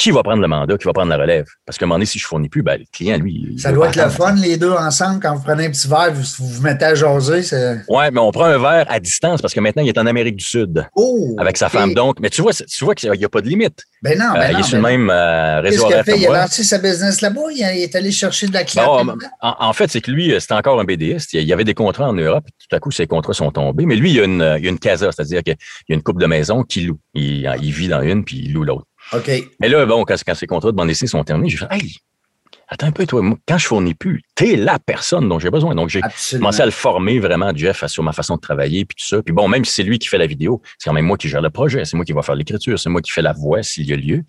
[0.00, 1.44] Qui va prendre le mandat, qui va prendre la relève?
[1.66, 3.54] Parce qu'à un moment donné, si je fournis plus, ben, le client, lui.
[3.58, 6.22] Ça doit être le fun, les deux ensemble, quand vous prenez un petit verre, vous
[6.38, 7.42] vous, vous mettez à jaser.
[7.86, 10.36] Ouais, mais on prend un verre à distance parce que maintenant, il est en Amérique
[10.36, 11.36] du Sud Oh!
[11.38, 11.92] avec sa femme.
[11.92, 13.84] Donc, mais tu vois, tu vois qu'il n'y a pas de limite.
[14.02, 15.04] Ben non, Euh, ben il est sur ben le non.
[15.06, 16.18] même euh, Qu'est-ce réseau horaire fait?
[16.18, 19.04] Il a lancé sa business là-bas, il, est allé chercher de la clientèle.
[19.06, 21.34] Bon, en, en fait, c'est que lui, euh, c'était encore un BDiste.
[21.34, 22.46] Il y avait des contrats en Europe.
[22.58, 23.84] Tout à coup, ces contrats sont tombés.
[23.84, 25.56] Mais lui, il y a une, il y a une casa, c'est-à-dire qu'il
[25.90, 26.98] y a une coupe de maison qu'il loue.
[27.12, 28.86] Il, il vit dans une, puis il loue l'autre.
[29.12, 29.30] OK.
[29.60, 31.96] Mais là, bon, quand, quand ces contrats de bande dessinée sont terminés, j'ai fait, hey,
[32.68, 35.74] attends un peu, toi, moi, quand je fournis plus, t'es la personne dont j'ai besoin.
[35.74, 36.00] Donc, j'ai
[36.38, 39.22] commencé à le former vraiment, Jeff, sur ma façon de travailler, puis tout ça.
[39.22, 41.28] Puis bon, même si c'est lui qui fait la vidéo, c'est quand même moi qui
[41.28, 43.62] gère le projet, c'est moi qui va faire l'écriture, c'est moi qui fais la voix
[43.64, 44.22] s'il y a lieu,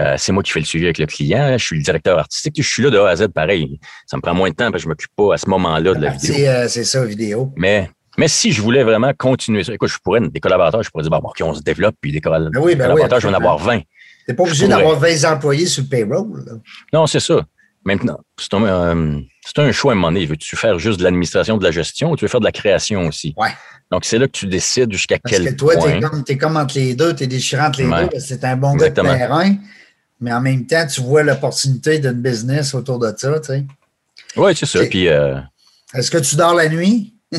[0.00, 2.54] Euh, c'est moi qui fais le suivi avec le client, je suis le directeur artistique,
[2.58, 3.80] je suis là de A à Z pareil.
[4.06, 6.00] Ça me prend moins de temps parce que je m'occupe pas à ce moment-là de
[6.00, 6.34] la vidéo.
[6.34, 7.52] C'est euh, c'est ça, vidéo.
[7.56, 11.02] Mais, mais si je voulais vraiment continuer ça, écoute, je pourrais, des collaborateurs, je pourrais
[11.04, 13.26] dire, bon, OK, on se développe, puis des colla- Ben oui, ben oui, collaborateurs, je
[13.28, 13.80] vais en avoir 20.
[14.26, 16.44] T'es pas obligé d'avoir 20 employés sur le payroll.
[16.46, 16.52] là.
[16.92, 17.44] Non, c'est ça.
[17.84, 19.20] Maintenant, c'est un, euh,
[19.58, 20.26] un choix à un moment donné.
[20.26, 23.06] Veux-tu faire juste de l'administration, de la gestion ou tu veux faire de la création
[23.06, 23.32] aussi?
[23.36, 23.50] Ouais.
[23.92, 26.22] Donc, c'est là que tu décides jusqu'à Parce quel que toi, point.
[26.26, 28.02] t'es comme, entre les deux, t'es déchirant entre les Ouais.
[28.02, 29.10] deux, parce que c'est un bon Exactement.
[29.10, 29.56] gars de terrain,
[30.20, 33.64] mais en même temps, tu vois l'opportunité d'une business autour de ça, tu sais.
[34.36, 34.80] Oui, c'est ça.
[34.86, 35.36] Puis, euh,
[35.94, 37.14] Est-ce que tu dors la nuit?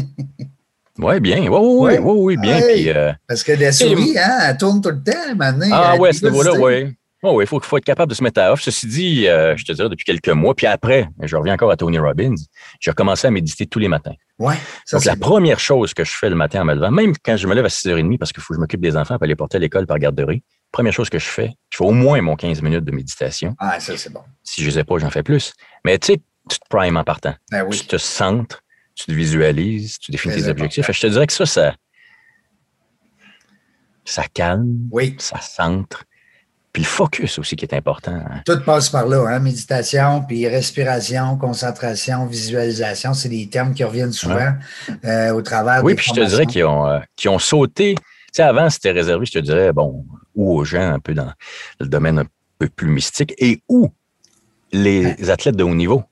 [1.00, 1.40] ouais, bien.
[1.40, 2.00] Oui, oui, Ouais.
[2.00, 2.62] oui, oui, bien.
[2.62, 5.68] Puis, euh, Parce que la souris, hein, elle tourne tout le temps, maintenant.
[5.72, 6.96] ah, ouais, à ce niveau-là, oui.
[7.24, 8.62] Oui, oui, il faut, faut être capable de se mettre à off.
[8.62, 11.76] Ceci dit, euh, je te dirais depuis quelques mois, puis après, je reviens encore à
[11.76, 12.36] Tony Robbins,
[12.80, 14.14] j'ai recommencé à méditer tous les matins.
[14.38, 14.54] Ouais,
[14.86, 17.14] ça, Donc, c'est la première chose que je fais le matin en me levant, même
[17.26, 19.26] quand je me lève à 6h30 parce qu'il faut que je m'occupe des enfants pour
[19.26, 22.22] les porter à l'école par garderie, première chose que je fais, je fais au moins
[22.22, 23.56] mon 15 minutes de méditation.
[23.58, 24.22] Ah, ça, c'est bon.
[24.44, 25.54] Si je les ai pas, j'en fais plus.
[25.86, 27.34] Mais tu sais, tu te primes en partant.
[27.52, 27.76] Ben oui.
[27.80, 28.62] Tu te centres,
[28.98, 30.92] tu te visualises, tu définis tes objectifs.
[30.92, 31.76] Je te dirais que ça, ça,
[34.04, 35.16] ça calme, Oui.
[35.20, 36.04] ça centre.
[36.74, 38.12] Puis le focus aussi qui est important.
[38.14, 38.42] hein.
[38.46, 39.40] Tout passe par là, hein?
[39.40, 44.54] méditation, puis respiration, concentration, visualisation, c'est des termes qui reviennent souvent
[45.06, 47.96] euh, au travers Oui, des puis je te dirais qu'ils ont, euh, ont sauté.
[47.96, 51.32] Tu sais, avant, c'était réservé, je te dirais, bon, ou aux gens un peu dans
[51.80, 52.26] le domaine un
[52.60, 53.90] peu plus mystique et où
[54.72, 56.04] les athlètes de haut niveau.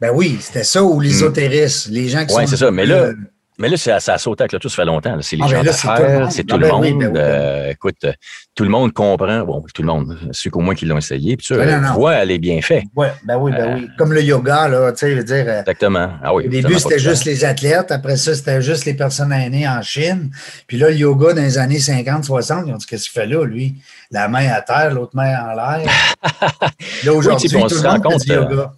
[0.00, 2.50] Ben oui, c'était ça, ou l'ésotérisme, les gens qui Ouais, sont...
[2.50, 2.70] c'est ça.
[2.70, 3.14] Mais là, euh,
[3.56, 5.16] Mais là, ça, ça a sauté avec le tout, ça fait longtemps.
[5.20, 6.32] C'est les Ah, gens c'est tout le d'affaires, monde.
[6.32, 6.82] c'est Ah, tout le ben monde.
[6.82, 8.12] oui, oui, ben Euh, écoute, euh,
[8.56, 9.44] tout le monde comprend.
[9.44, 11.92] Bon, tout le monde, ceux qu'au moins qui l'ont essayé, puis ça, Ben non.
[11.92, 12.82] voient les bienfaits.
[12.96, 13.88] ouais, ben oui, ben Euh, oui.
[13.96, 15.44] Comme le yoga, là, tu sais, je veux dire...
[15.46, 16.08] euh, Exactement.
[16.24, 17.92] Ah oui, Au début, c'était juste les athlètes.
[17.92, 20.32] Après ça, c'était juste les personnes aînées en Chine.
[20.66, 23.26] Puis là, le yoga dans les années 50, 60, ils ont dit Qu'est-ce qu'il fait
[23.28, 23.76] là, lui?
[24.10, 25.88] La main à terre, l'autre main en l'air.
[27.04, 28.72] là, aujourd'hui, on tout se le rend monde fait du yoga.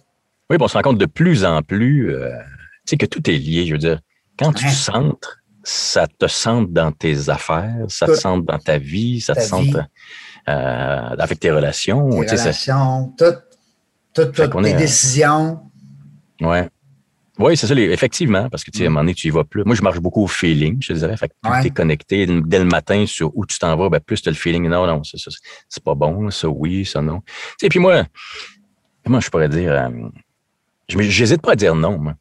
[0.49, 2.29] Oui, on se rend compte de plus en plus euh,
[2.85, 3.65] tu sais, que tout est lié.
[3.65, 3.99] Je veux dire,
[4.39, 4.71] quand tu Ouais.
[4.71, 9.41] centres, ça te centre dans tes affaires, ça te centre dans ta vie, ça Ta
[9.41, 9.83] te centre
[10.47, 12.09] euh, avec tes relations.
[12.21, 13.25] Tes sais, ça- relations, tout,
[14.13, 15.59] tout, tes est, euh, décisions.
[16.39, 16.69] Ouais.
[17.39, 19.29] Oui, c'est ça, les- effectivement, parce que tu sais, à un moment donné, tu y
[19.29, 19.63] vas plus.
[19.63, 21.15] Moi, je marche beaucoup au feeling, je te dirais.
[21.17, 21.61] Fait que plus Ouais.
[21.61, 24.31] tu es connecté dès le matin sur où tu t'en vas, ben, plus tu as
[24.31, 24.67] le feeling.
[24.69, 27.19] Non, non, c'est pas bon, ça oui, ça non.
[27.19, 28.05] Tu sais, puis moi,
[29.05, 29.89] comment je pourrais dire, euh,
[30.89, 32.15] j'hésite pas à dire non, moi.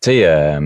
[0.00, 0.58] Tu sais, euh,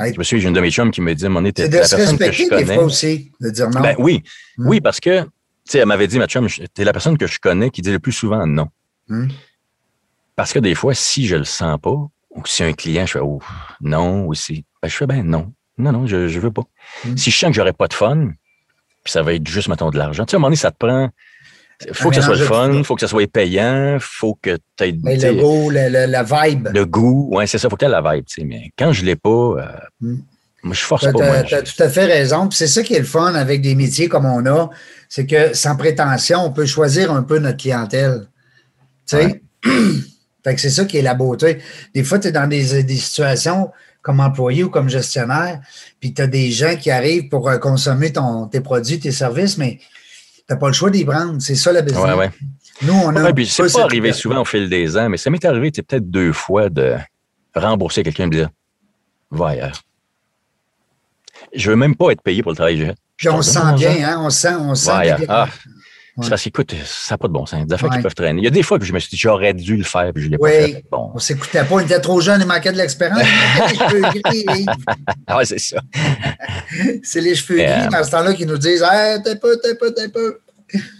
[0.00, 1.76] je me souviens, j'ai une de mes chums qui me dit, mon C'est était de
[1.76, 2.74] la se personne que je des connais.
[2.74, 3.80] fois aussi, de dire non.
[3.80, 4.22] Ben oui,
[4.58, 4.66] Hmm.
[4.68, 5.28] oui, parce que, tu
[5.64, 8.00] sais, elle m'avait dit, ma chum, t'es la personne que je connais qui dit le
[8.00, 8.68] plus souvent non.
[9.08, 9.28] Hmm.
[10.34, 13.20] Parce que des fois, si je le sens pas, ou si un client, je fais,
[13.20, 13.40] oh,
[13.80, 16.62] non, aussi, ben, je fais, ben non, non, non, je, je veux pas.
[17.04, 17.16] Hmm.
[17.16, 18.30] Si je sens que j'aurais pas de fun,
[19.04, 20.24] puis ça va être juste, mettons, de l'argent.
[20.26, 21.10] Tu sais, à un moment donné, ça te prend,
[21.92, 24.84] faut Un que ça soit le fun, faut que ça soit payant, faut que tu
[24.84, 26.68] aies Mais le goût, le- le- la vibe.
[26.72, 27.28] le goût.
[27.32, 28.46] Ouais, c'est ça, faut que tu aies la vibe, tu sais.
[28.46, 29.64] Mais quand je l'ai pas, euh,
[30.00, 30.16] Hmm.
[30.62, 31.36] moi, je force Tu pas, moi.
[31.36, 32.50] as, tout à fait raison.
[32.50, 34.68] C'est ça qui est le fun avec des métiers comme on a,
[35.08, 38.26] c'est que sans prétention, on peut choisir un peu notre clientèle.
[39.08, 39.40] Tu sais?
[40.44, 41.58] fait que c'est ça qui est la beauté.
[41.94, 43.70] Des fois, tu es dans des, des situations
[44.02, 45.60] comme employé ou comme gestionnaire,
[46.00, 49.58] puis tu as des gens qui arrivent pour euh, consommer ton, tes produits, tes services,
[49.58, 49.84] mais tu
[50.50, 51.40] n'as pas le choix d'y prendre.
[51.40, 52.04] C'est ça la business.
[52.04, 52.30] Ouais, ouais.
[52.82, 53.22] Nous, on a.
[53.22, 56.10] Ouais, puis c'est pas arrivé souvent au fil des ans, mais ça m'est arrivé peut-être
[56.10, 56.96] deux fois de
[57.54, 58.48] rembourser quelqu'un et me dire
[59.30, 59.80] Va ailleurs.
[61.54, 62.98] Je veux même pas être payé pour le travail que j'ai fait.
[63.16, 64.20] Puis on se sent bien, hein?
[64.20, 64.90] On se sent, on sent.
[65.28, 65.48] Ah,
[66.20, 66.24] Ouais.
[66.24, 67.66] C'est parce qu'écoute, ça n'a pas de bon sens.
[67.66, 67.96] Des affaires Ouais.
[67.96, 68.40] qui peuvent traîner.
[68.40, 70.24] Il y a des fois que je me suis dit j'aurais dû le faire puis
[70.24, 70.50] je l'ai Oui.
[70.50, 70.84] pas fait.
[70.90, 71.10] Bon.
[71.14, 73.22] On s'écoutait pas, on était trop jeune et manquait de l'expérience.
[73.70, 74.66] Les cheveux gris,
[75.26, 75.80] Ah ouais, c'est ça.
[77.02, 79.74] C'est les cheveux Euh, gris dans ce temps-là qui nous disent Hey, t'es peu, t'es
[79.74, 80.38] peu, t'es peu.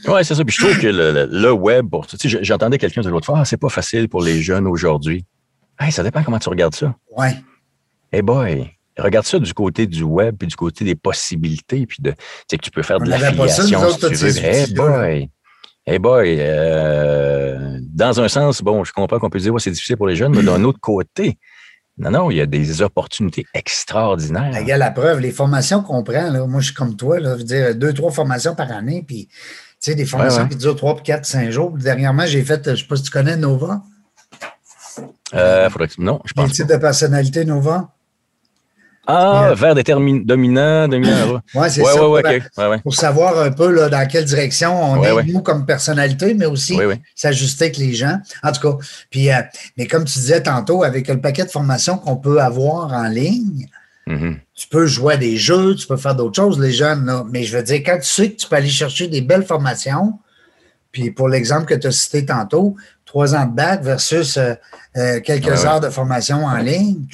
[0.08, 0.44] Ouais, c'est ça.
[0.44, 3.38] Puis je trouve que le, le- le web, tu sais, j'entendais quelqu'un de l'autre fois,
[3.40, 5.24] ah, c'est pas facile pour les jeunes aujourd'hui.
[5.78, 6.94] Hey, ça dépend comment tu regardes ça.
[7.16, 7.36] Ouais.
[8.12, 8.70] Eh boy,
[9.00, 12.16] regarde ça du côté du web, puis du côté des possibilités, puis de, tu
[12.50, 14.30] sais, que tu peux faire On de l'affiliation si tu veux.
[14.30, 14.66] outils-là.
[14.74, 15.30] boy,
[15.86, 19.96] eh boy, euh, dans un sens, bon, je comprends qu'on peut dire, ouais, c'est difficile
[19.96, 21.38] pour les jeunes, mais d'un autre côté,
[21.98, 24.52] non, non, il y a des opportunités extraordinaires.
[24.54, 27.38] Regarde la preuve, les formations qu'on prend, là, moi, je suis comme toi, là, je
[27.38, 29.34] veux dire, deux, trois formations par année, puis, tu
[29.80, 30.48] sais, des formations ouais.
[30.48, 31.72] qui durent trois, quatre, cinq jours.
[31.72, 33.82] Dernièrement, j'ai fait, je ne sais pas si tu connais Nova,
[35.34, 36.74] Euh, faudrait que- non, je les pense types pas.
[36.74, 37.90] de personnalité Nova.
[39.06, 39.54] Ah, Yeah.
[39.54, 41.40] vers détermin, dominant, dominant.
[41.54, 42.08] Ouais, c'est Ouais, ça.
[42.08, 45.64] ouais, pour, pour savoir un peu là, dans quelle direction on Ouais, est, nous, comme
[45.66, 46.94] personnalité, mais aussi Oui, oui.
[47.16, 48.18] s'ajuster avec les gens.
[48.42, 48.76] En tout cas,
[49.10, 49.40] puis, euh,
[49.76, 53.66] mais comme tu disais tantôt, avec le paquet de formations qu'on peut avoir en ligne,
[54.06, 54.36] Mhm.
[54.54, 57.06] tu peux jouer à des jeux, tu peux faire d'autres choses, les jeunes.
[57.06, 57.24] Là.
[57.30, 60.18] Mais je veux dire, quand tu sais que tu peux aller chercher des belles formations,
[60.92, 62.76] puis pour l'exemple que tu as cité tantôt,
[63.06, 64.54] trois ans de bac versus euh,
[64.96, 67.06] euh, quelques heures de formation en ligne,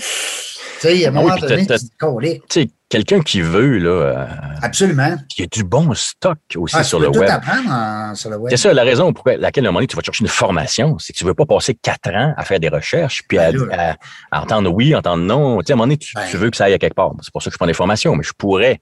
[0.81, 4.27] sais, à un Ah moment oui, donné, tu sais, quelqu'un qui veut, là, euh,
[4.63, 5.17] Absolument.
[5.37, 7.15] il y a du bon stock aussi Ah, sur le web.
[7.27, 8.51] tout apprendre en- sur le web.
[8.51, 10.97] C'est ça la raison pour laquelle, à un moment donné, tu vas chercher une formation.
[10.99, 13.69] C'est que tu veux pas passer quatre ans à faire des recherches, puis à, Ben
[13.73, 13.97] à-
[14.31, 15.59] à entendre oui, entendre non.
[15.61, 16.23] Tu sais, à un moment donné, tu, Ben.
[16.31, 17.13] tu veux que ça aille à quelque part.
[17.23, 18.81] C'est pour ça que je prends des formations, mais je pourrais,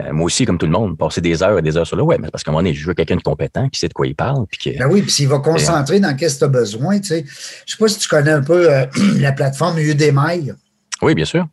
[0.00, 2.02] euh, moi aussi, comme tout le monde, passer des heures et des heures sur le
[2.02, 2.24] web.
[2.32, 4.14] Parce qu'à un moment donné, je veux quelqu'un de compétent, qui sait de quoi il
[4.16, 6.98] parle, puis que, Ben oui, puis s'il va concentrer dans qu'est-ce que tu as besoin,
[6.98, 7.24] tu sais.
[7.66, 8.86] Je sais pas si tu connais un peu euh,
[9.18, 10.52] la plateforme Udemy.
[11.02, 11.46] Oui, bien sûr.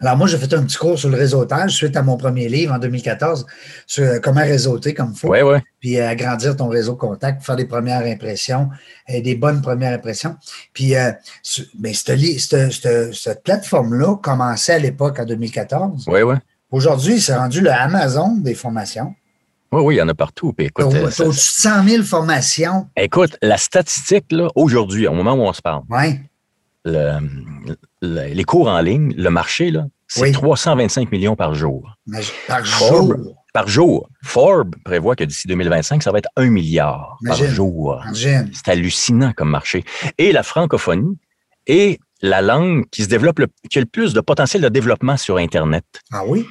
[0.00, 2.74] Alors, moi, j'ai fait un petit cours sur le réseautage suite à mon premier livre
[2.74, 3.46] en 2014
[3.86, 5.58] sur euh, comment réseauter comme il faut, Oui, oui.
[5.78, 8.68] puis euh, agrandir ton réseau de contact, faire des premières impressions,
[9.10, 10.36] euh, des bonnes premières impressions.
[10.72, 11.12] Puis, euh,
[11.78, 16.06] ben, cette, plateforme-là commençait à l'époque en 2014.
[16.08, 16.34] Oui, oui.
[16.72, 19.14] Aujourd'hui, c'est rendu le Amazon des formations.
[19.70, 20.52] Oui, oui, il y en a partout.
[20.52, 22.88] Puis écoute, euh, ça- au-dessus de 100 000 formations.
[22.96, 25.82] écoute, la statistique, là, aujourd'hui, au moment où on se parle,
[26.84, 31.96] Les cours en ligne, le marché, là, c'est 325 millions par jour.
[32.46, 33.14] Par jour?
[33.54, 34.08] Par jour.
[34.22, 38.02] Forbes prévoit que d'ici 2025, ça va être un milliard par jour.
[38.14, 39.84] C'est hallucinant comme marché.
[40.18, 41.18] Et la francophonie
[41.66, 45.16] est la langue qui se développe, le, qui a le plus de potentiel de développement
[45.16, 45.84] sur Internet.
[46.12, 46.46] Ah oui?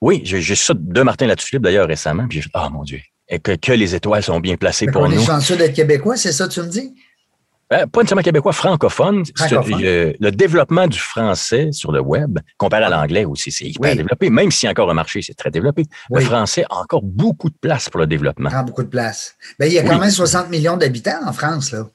[0.00, 3.52] Oui, j'ai ça de Martin Latulippe d'ailleurs récemment, puis j'ai ah mon Dieu, et que,
[3.52, 5.16] que, les étoiles sont bien placées pour nous.
[5.16, 6.94] On est chanceux d'être québécois, c'est ça que tu me dis?
[7.70, 9.22] Ben, pas nécessairement québécois, francophone.
[9.40, 14.30] Le, développement du français sur le web, comparé à l'anglais aussi, c'est hyper développé.
[14.30, 15.84] Même s'il y a encore un marché, c'est très développé.
[16.10, 18.50] Le français a encore beaucoup de place pour le développement.
[18.52, 19.36] Il beaucoup de place.
[19.58, 21.86] Ben, il y a quand même 60 millions d'habitants en France, là.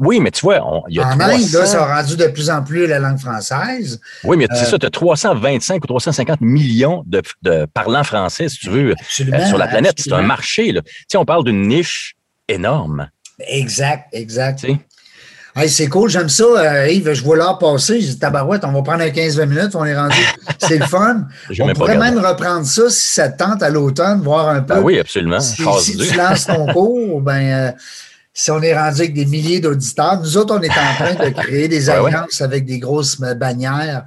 [0.00, 2.50] Oui, mais tu vois, il y a En Inde, là, ça a rendu de plus
[2.50, 4.00] en plus la langue française.
[4.24, 8.58] Oui, mais c'est euh, ça, tu as 325 ou 350 millions de, parlants français, si
[8.58, 9.94] tu veux, euh, sur la planète.
[9.98, 10.72] C'est un marché.
[10.72, 10.82] Là.
[10.82, 12.14] Tu sais, on parle d'une niche
[12.48, 13.08] énorme.
[13.38, 14.66] Exact, exact.
[15.66, 17.12] c'est cool, j'aime ça, euh, Yves.
[17.12, 18.00] Je vois l'heure passer.
[18.00, 20.16] J'ai dit, tabarouette, on va prendre un 15-20 minutes, on est rendu.
[20.58, 21.26] c'est le fun.
[21.60, 24.74] on pourrait même reprendre ça si ça te tente à l'automne, voir un peu.
[24.76, 25.40] Ah oui, absolument.
[25.40, 27.74] Si, tu lances ton cours, ben,
[28.38, 31.30] si on est rendu avec des milliers d'auditeurs, nous autres, on est en train de
[31.30, 34.04] créer des alliances avec des grosses bannières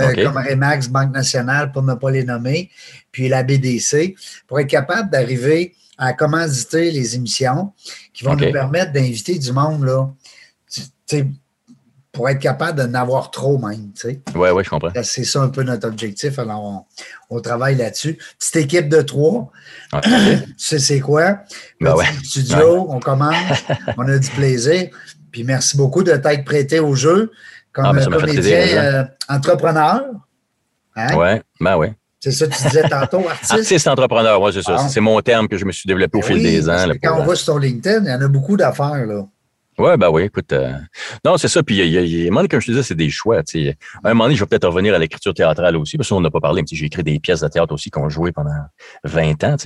[0.00, 2.70] euh, comme Remax, Banque nationale, pour ne pas les nommer,
[3.12, 4.16] puis la BDC,
[4.48, 7.72] pour être capable d'arriver à commanditer les émissions
[8.14, 10.08] qui vont nous permettre d'inviter du monde, là,
[12.12, 13.92] pour être capable d'en avoir trop même.
[14.04, 14.90] Oui, oui, je comprends.
[15.02, 16.38] C'est ça un peu notre objectif.
[16.38, 16.86] Alors,
[17.30, 18.18] on, travaille là-dessus.
[18.38, 19.50] Petite équipe de trois.
[20.02, 20.10] tu
[20.56, 21.40] sais c'est quoi?
[21.80, 21.94] Ben
[22.24, 23.64] studio, on commence,
[23.96, 24.88] on a du plaisir.
[25.30, 27.30] Puis merci beaucoup de t'être prêté au jeu
[27.72, 30.02] comme ah, ben, comédien euh, entrepreneur.
[30.96, 31.16] Hein?
[31.16, 31.88] Oui, ben oui.
[32.20, 33.52] C'est ça que tu disais tantôt, artiste?
[33.52, 34.76] Artiste entrepreneur, oui, c'est ça.
[34.78, 34.88] Ah.
[34.88, 36.86] C'est mon terme que je me suis développé au ben fil des ans.
[37.02, 39.06] quand on va sur ton LinkedIn, il y en a beaucoup d'affaires.
[39.06, 39.24] là.
[39.78, 40.52] Oui, ben oui, écoute.
[40.52, 40.72] Euh,
[41.24, 41.62] non, c'est ça.
[41.62, 43.38] Puis, il y a, il y a, comme je te disais, c'est des choix.
[43.38, 46.30] À un moment donné, je vais peut-être revenir à l'écriture théâtrale aussi, parce qu'on n'a
[46.30, 48.50] pas parlé, mais j'ai écrit des pièces de théâtre aussi qu'on jouait pendant
[49.04, 49.56] 20 ans.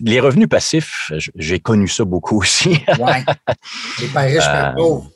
[0.00, 2.80] Les revenus passifs, j'ai connu ça beaucoup aussi.
[3.00, 3.12] oui.
[4.00, 5.10] Les pas riches, pas pauvres.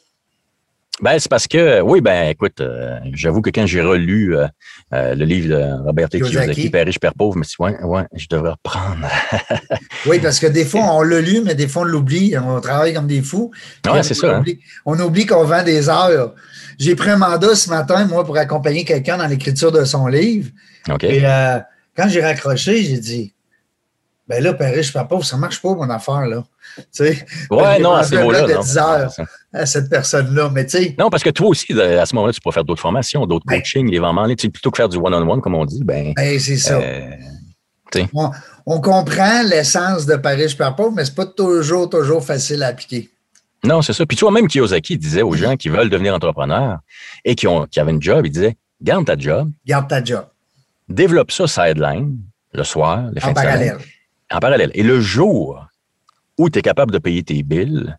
[1.02, 4.46] Ben, c'est parce que, oui, ben, écoute, euh, j'avoue que quand j'ai relu euh,
[4.94, 6.20] euh, le livre de Robert T.
[6.20, 9.08] Kiyosaki, Père riche, Père pauvre, je me suis dit, ouais, ouais, je devrais reprendre.
[10.06, 12.34] oui, parce que des fois, on l'a lu, mais des fois, on l'oublie.
[12.38, 13.50] On travaille comme des fous.
[13.84, 14.36] Oui, c'est ça.
[14.36, 14.44] Hein.
[14.86, 16.34] On oublie, qu'on vend des heures.
[16.78, 20.50] J'ai pris un mandat ce matin, moi, pour accompagner quelqu'un dans l'écriture de son livre.
[20.88, 21.02] OK.
[21.02, 21.22] Et
[21.96, 23.31] quand j'ai raccroché, j'ai dit,
[24.28, 26.44] ben là, Père riche, Père pauvre, ça marche pas, mon affaire, là.
[26.76, 28.42] Tu sais, ouais, non, à ce moment-là.
[28.42, 29.10] de 10 heures
[29.52, 30.48] à cette personne-là.
[30.50, 30.94] Mais tu sais.
[30.98, 33.58] Non, parce que toi aussi, à ce moment-là, tu pourrais faire d'autres formations, d'autres ben,
[33.58, 36.14] coachings, les ventes Tu sais, plutôt que faire du one-on-one, comme on dit, ben.
[36.16, 36.78] ben c'est ça.
[36.78, 37.10] Euh,
[38.14, 38.30] on,
[38.64, 43.10] on, comprend l'essence de Paris par pauvre, mais c'est pas toujours, toujours facile à appliquer.
[43.64, 44.06] Non, c'est ça.
[44.06, 46.78] Puis toi-même, Kiyosaki disait aux gens qui veulent devenir entrepreneurs
[47.24, 49.50] et qui, ont, qui avaient une job, il disait garde ta job.
[49.66, 50.24] Garde ta job.
[50.88, 52.18] Développe ça sideline,
[52.52, 53.78] le soir, les fins en parallèle.
[54.32, 54.70] En parallèle.
[54.74, 55.66] Et le jour
[56.38, 57.94] où tu es capable de payer tes billes,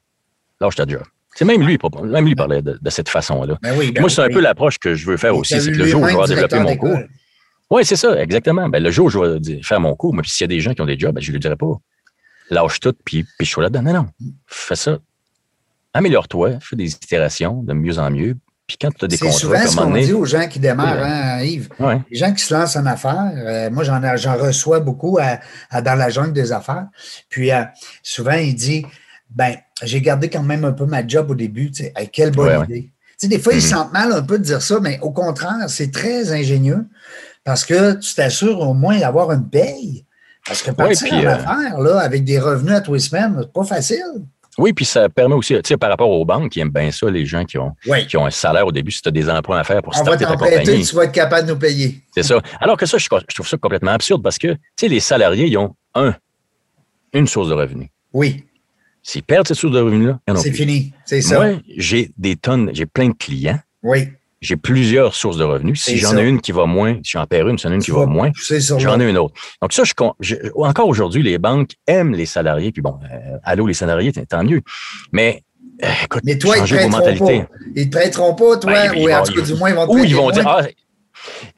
[0.60, 1.04] lâche ta job.
[1.36, 3.58] C'est même lui, même lui parlait de, cette façon-là.
[3.62, 5.88] Ben ben Moi, c'est un peu l'approche que je veux faire aussi, c'est que le
[5.88, 7.00] jour où je vais développer mon cours.
[7.72, 8.70] Oui, c'est ça, exactement.
[8.70, 10.60] Ben, le jour où je vais faire mon cours, mais puis s'il y a des
[10.60, 11.80] gens qui ont des jobs, ben, je ne lui dirai pas
[12.50, 13.82] lâche tout, puis, puis je suis là-dedans.
[13.82, 14.08] Non, non.
[14.48, 15.00] Fais ça.
[15.94, 18.36] Améliore-toi, fais des itérations de mieux en mieux.
[18.68, 21.41] Puis quand tu as des C'est souvent ce qu'on dit aux gens qui démarrent, hein,
[21.41, 21.70] Yves.
[22.09, 26.09] Les gens qui se lancent en affaires, euh, moi, j'en, j'en reçois beaucoup dans la
[26.09, 26.88] jungle des affaires.
[27.30, 27.64] Puis euh,
[28.01, 28.86] souvent, il dit
[29.30, 31.72] ben, j'ai gardé quand même un peu ma job au début.
[31.72, 32.84] Tu sais, quelle bonne idée.
[32.84, 33.61] Tu sais, des fois, ils mhm.
[33.61, 36.86] sentent mal un peu de dire ça, mais au contraire, c'est très ingénieux
[37.43, 40.05] parce que tu t'assures au moins d'avoir une paye.
[40.45, 43.53] Parce que partir en euh, affaires, là, avec des revenus à tous les semaines, c'est
[43.53, 44.26] pas facile.
[44.58, 47.10] Oui, puis ça permet aussi, tu sais, par rapport aux banques qui aiment bien ça,
[47.10, 47.72] les gens qui ont,
[48.08, 50.04] qui ont un salaire au début, si tu as des emplois à faire pour On
[50.04, 50.86] starter ta compagnie.
[50.86, 52.01] tu vas être capable de nous payer.
[52.14, 52.41] C'est ça.
[52.60, 55.58] Alors que ça, je, trouve ça complètement absurde parce que, tu sais, les salariés, ils
[55.58, 56.16] ont un,
[57.14, 57.89] une source de revenus.
[58.14, 58.45] Oui.
[59.01, 60.93] S'ils perdent cette source de revenus-là, c'est fini.
[61.06, 61.36] C'est ça.
[61.36, 63.60] Moi, j'ai des tonnes, j'ai plein de clients.
[63.82, 64.08] Oui.
[64.44, 65.82] J'ai plusieurs sources de revenus.
[65.82, 67.82] Si j'en ai une qui va moins, si j'en perds une, si j'en ai une
[67.82, 68.32] qui va moins,
[68.78, 69.34] j'en ai une autre.
[69.62, 69.84] Donc ça,
[70.20, 72.72] je, encore aujourd'hui, les banques aiment les salariés.
[72.72, 74.62] Puis bon, euh, allô, les salariés, tant mieux.
[75.14, 75.44] Mais
[75.84, 77.39] euh, écoute, Mais toi, ils vos mentalités.
[77.44, 77.48] Pas.
[77.76, 79.91] Ils te prêteront pas, toi, ben, ou en tout cas, du moins, ils vont te
[79.91, 80.64] Ou ils vont dire, ah,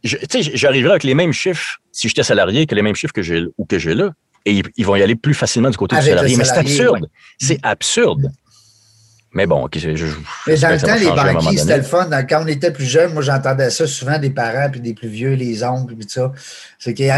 [0.03, 3.23] tu sais, j'arriverai avec les mêmes chiffres si j'étais salarié que les mêmes chiffres que
[3.23, 4.11] j'ai ou que j'ai là
[4.45, 6.38] et ils, vont y aller plus facilement du côté du salarié.
[6.38, 7.09] Mais c'est absurde.
[7.39, 8.31] C'est absurde.
[9.36, 9.89] Mais bon, je,
[10.47, 12.09] Mais dans le temps, les banquiers, c'était le fun.
[12.23, 15.33] Quand on était plus jeune, moi, j'entendais ça souvent des parents, puis des plus vieux,
[15.33, 16.31] les oncles, puis tout ça.
[16.79, 17.11] C'est qu'ils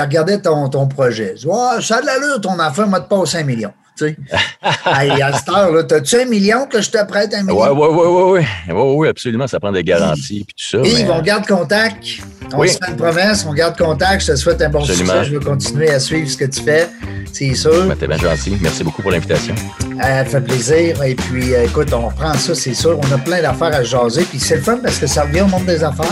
[0.00, 1.32] regardaient ton, ton projet.
[1.32, 3.72] Ils disaient, oh, ça a de l'allure, ton enfant, moi, te passe 5 millions.
[3.96, 4.16] Tu sais.
[5.22, 7.60] à cette heure, t'as-tu un million que je te prête un million?
[7.60, 8.06] Oui, oui, oui,
[8.40, 9.46] oui, oui, oui, absolument.
[9.46, 10.88] Ça prend des garanties et tout ça.
[10.88, 12.04] Yves, on garde contact.
[12.52, 12.68] On Oui.
[12.68, 14.22] se fait une promesse, on garde contact.
[14.26, 15.12] Je te souhaite un bon Absolument.
[15.12, 15.24] succès.
[15.26, 16.88] Je veux continuer à suivre ce que tu fais.
[17.32, 17.86] C'est sûr.
[17.86, 18.56] Ben, T'es bien gentil.
[18.60, 19.54] Merci beaucoup pour l'invitation.
[20.00, 21.02] Ça fait plaisir.
[21.02, 22.98] Et puis, euh, écoute, on reprend ça, c'est sûr.
[22.98, 24.22] On a plein d'affaires à se jaser.
[24.24, 26.06] Puis c'est le fun parce que ça revient au monde des affaires.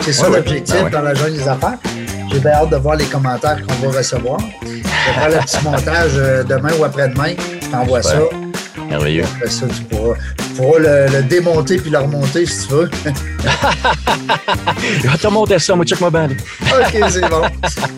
[0.00, 0.36] C'est ça Ouais, ouais.
[0.38, 0.90] l'objectif Ben ouais.
[0.90, 1.78] dans la jungle des affaires.
[2.32, 4.38] J'ai bien hâte de voir les commentaires qu'on va recevoir.
[4.62, 7.34] Je vais faire le petit montage euh, demain ou après-demain.
[7.60, 8.18] Je t'envoie ça.
[8.88, 9.24] Merveilleux.
[9.36, 12.90] Après ça, tu pourras, tu pourras le, le démonter puis le remonter si tu veux.
[15.08, 16.28] Ah, T'as monté ça, moi, check-moi bien.
[16.62, 17.42] OK, c'est bon.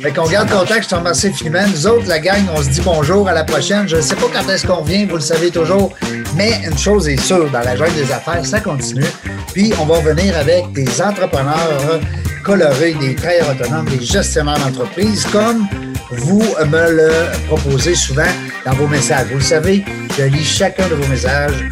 [0.00, 1.66] Fait qu'on garde contact, je te remercie infiniment.
[1.68, 3.88] Nous autres, la gang, on se dit bonjour à la prochaine.
[3.88, 5.92] Je ne sais pas quand est-ce qu'on vient, vous le savez toujours.
[6.36, 9.04] Mais une chose est sûre, dans la jungle des affaires, ça continue.
[9.52, 12.00] Puis on va revenir avec des entrepreneurs
[12.42, 15.66] colorés, des travailleurs autonomes, des gestionnaires d'entreprise, comme
[16.10, 17.10] vous me le
[17.48, 18.22] proposez souvent
[18.64, 19.26] dans vos messages.
[19.28, 19.84] Vous le savez,
[20.18, 21.64] je lis chacun de vos messages.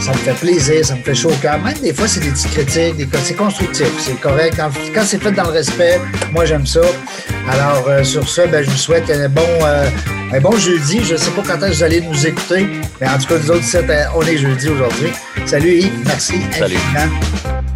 [0.00, 1.58] Ça me fait plaisir, ça me fait chaud au cœur.
[1.62, 4.60] Même des fois, c'est des petites critiques, des, c'est constructif, c'est correct.
[4.94, 5.98] Quand c'est fait dans le respect,
[6.32, 6.82] moi, j'aime ça.
[7.48, 9.88] Alors, euh, sur ça, ben, je vous souhaite un bon, euh,
[10.32, 11.02] un bon jeudi.
[11.04, 12.66] Je ne sais pas quand est-ce que vous allez nous écouter,
[13.00, 15.10] mais en tout cas, nous autres, euh, on est jeudi aujourd'hui.
[15.46, 16.76] Salut Yves, merci Salut.
[16.76, 17.73] infiniment.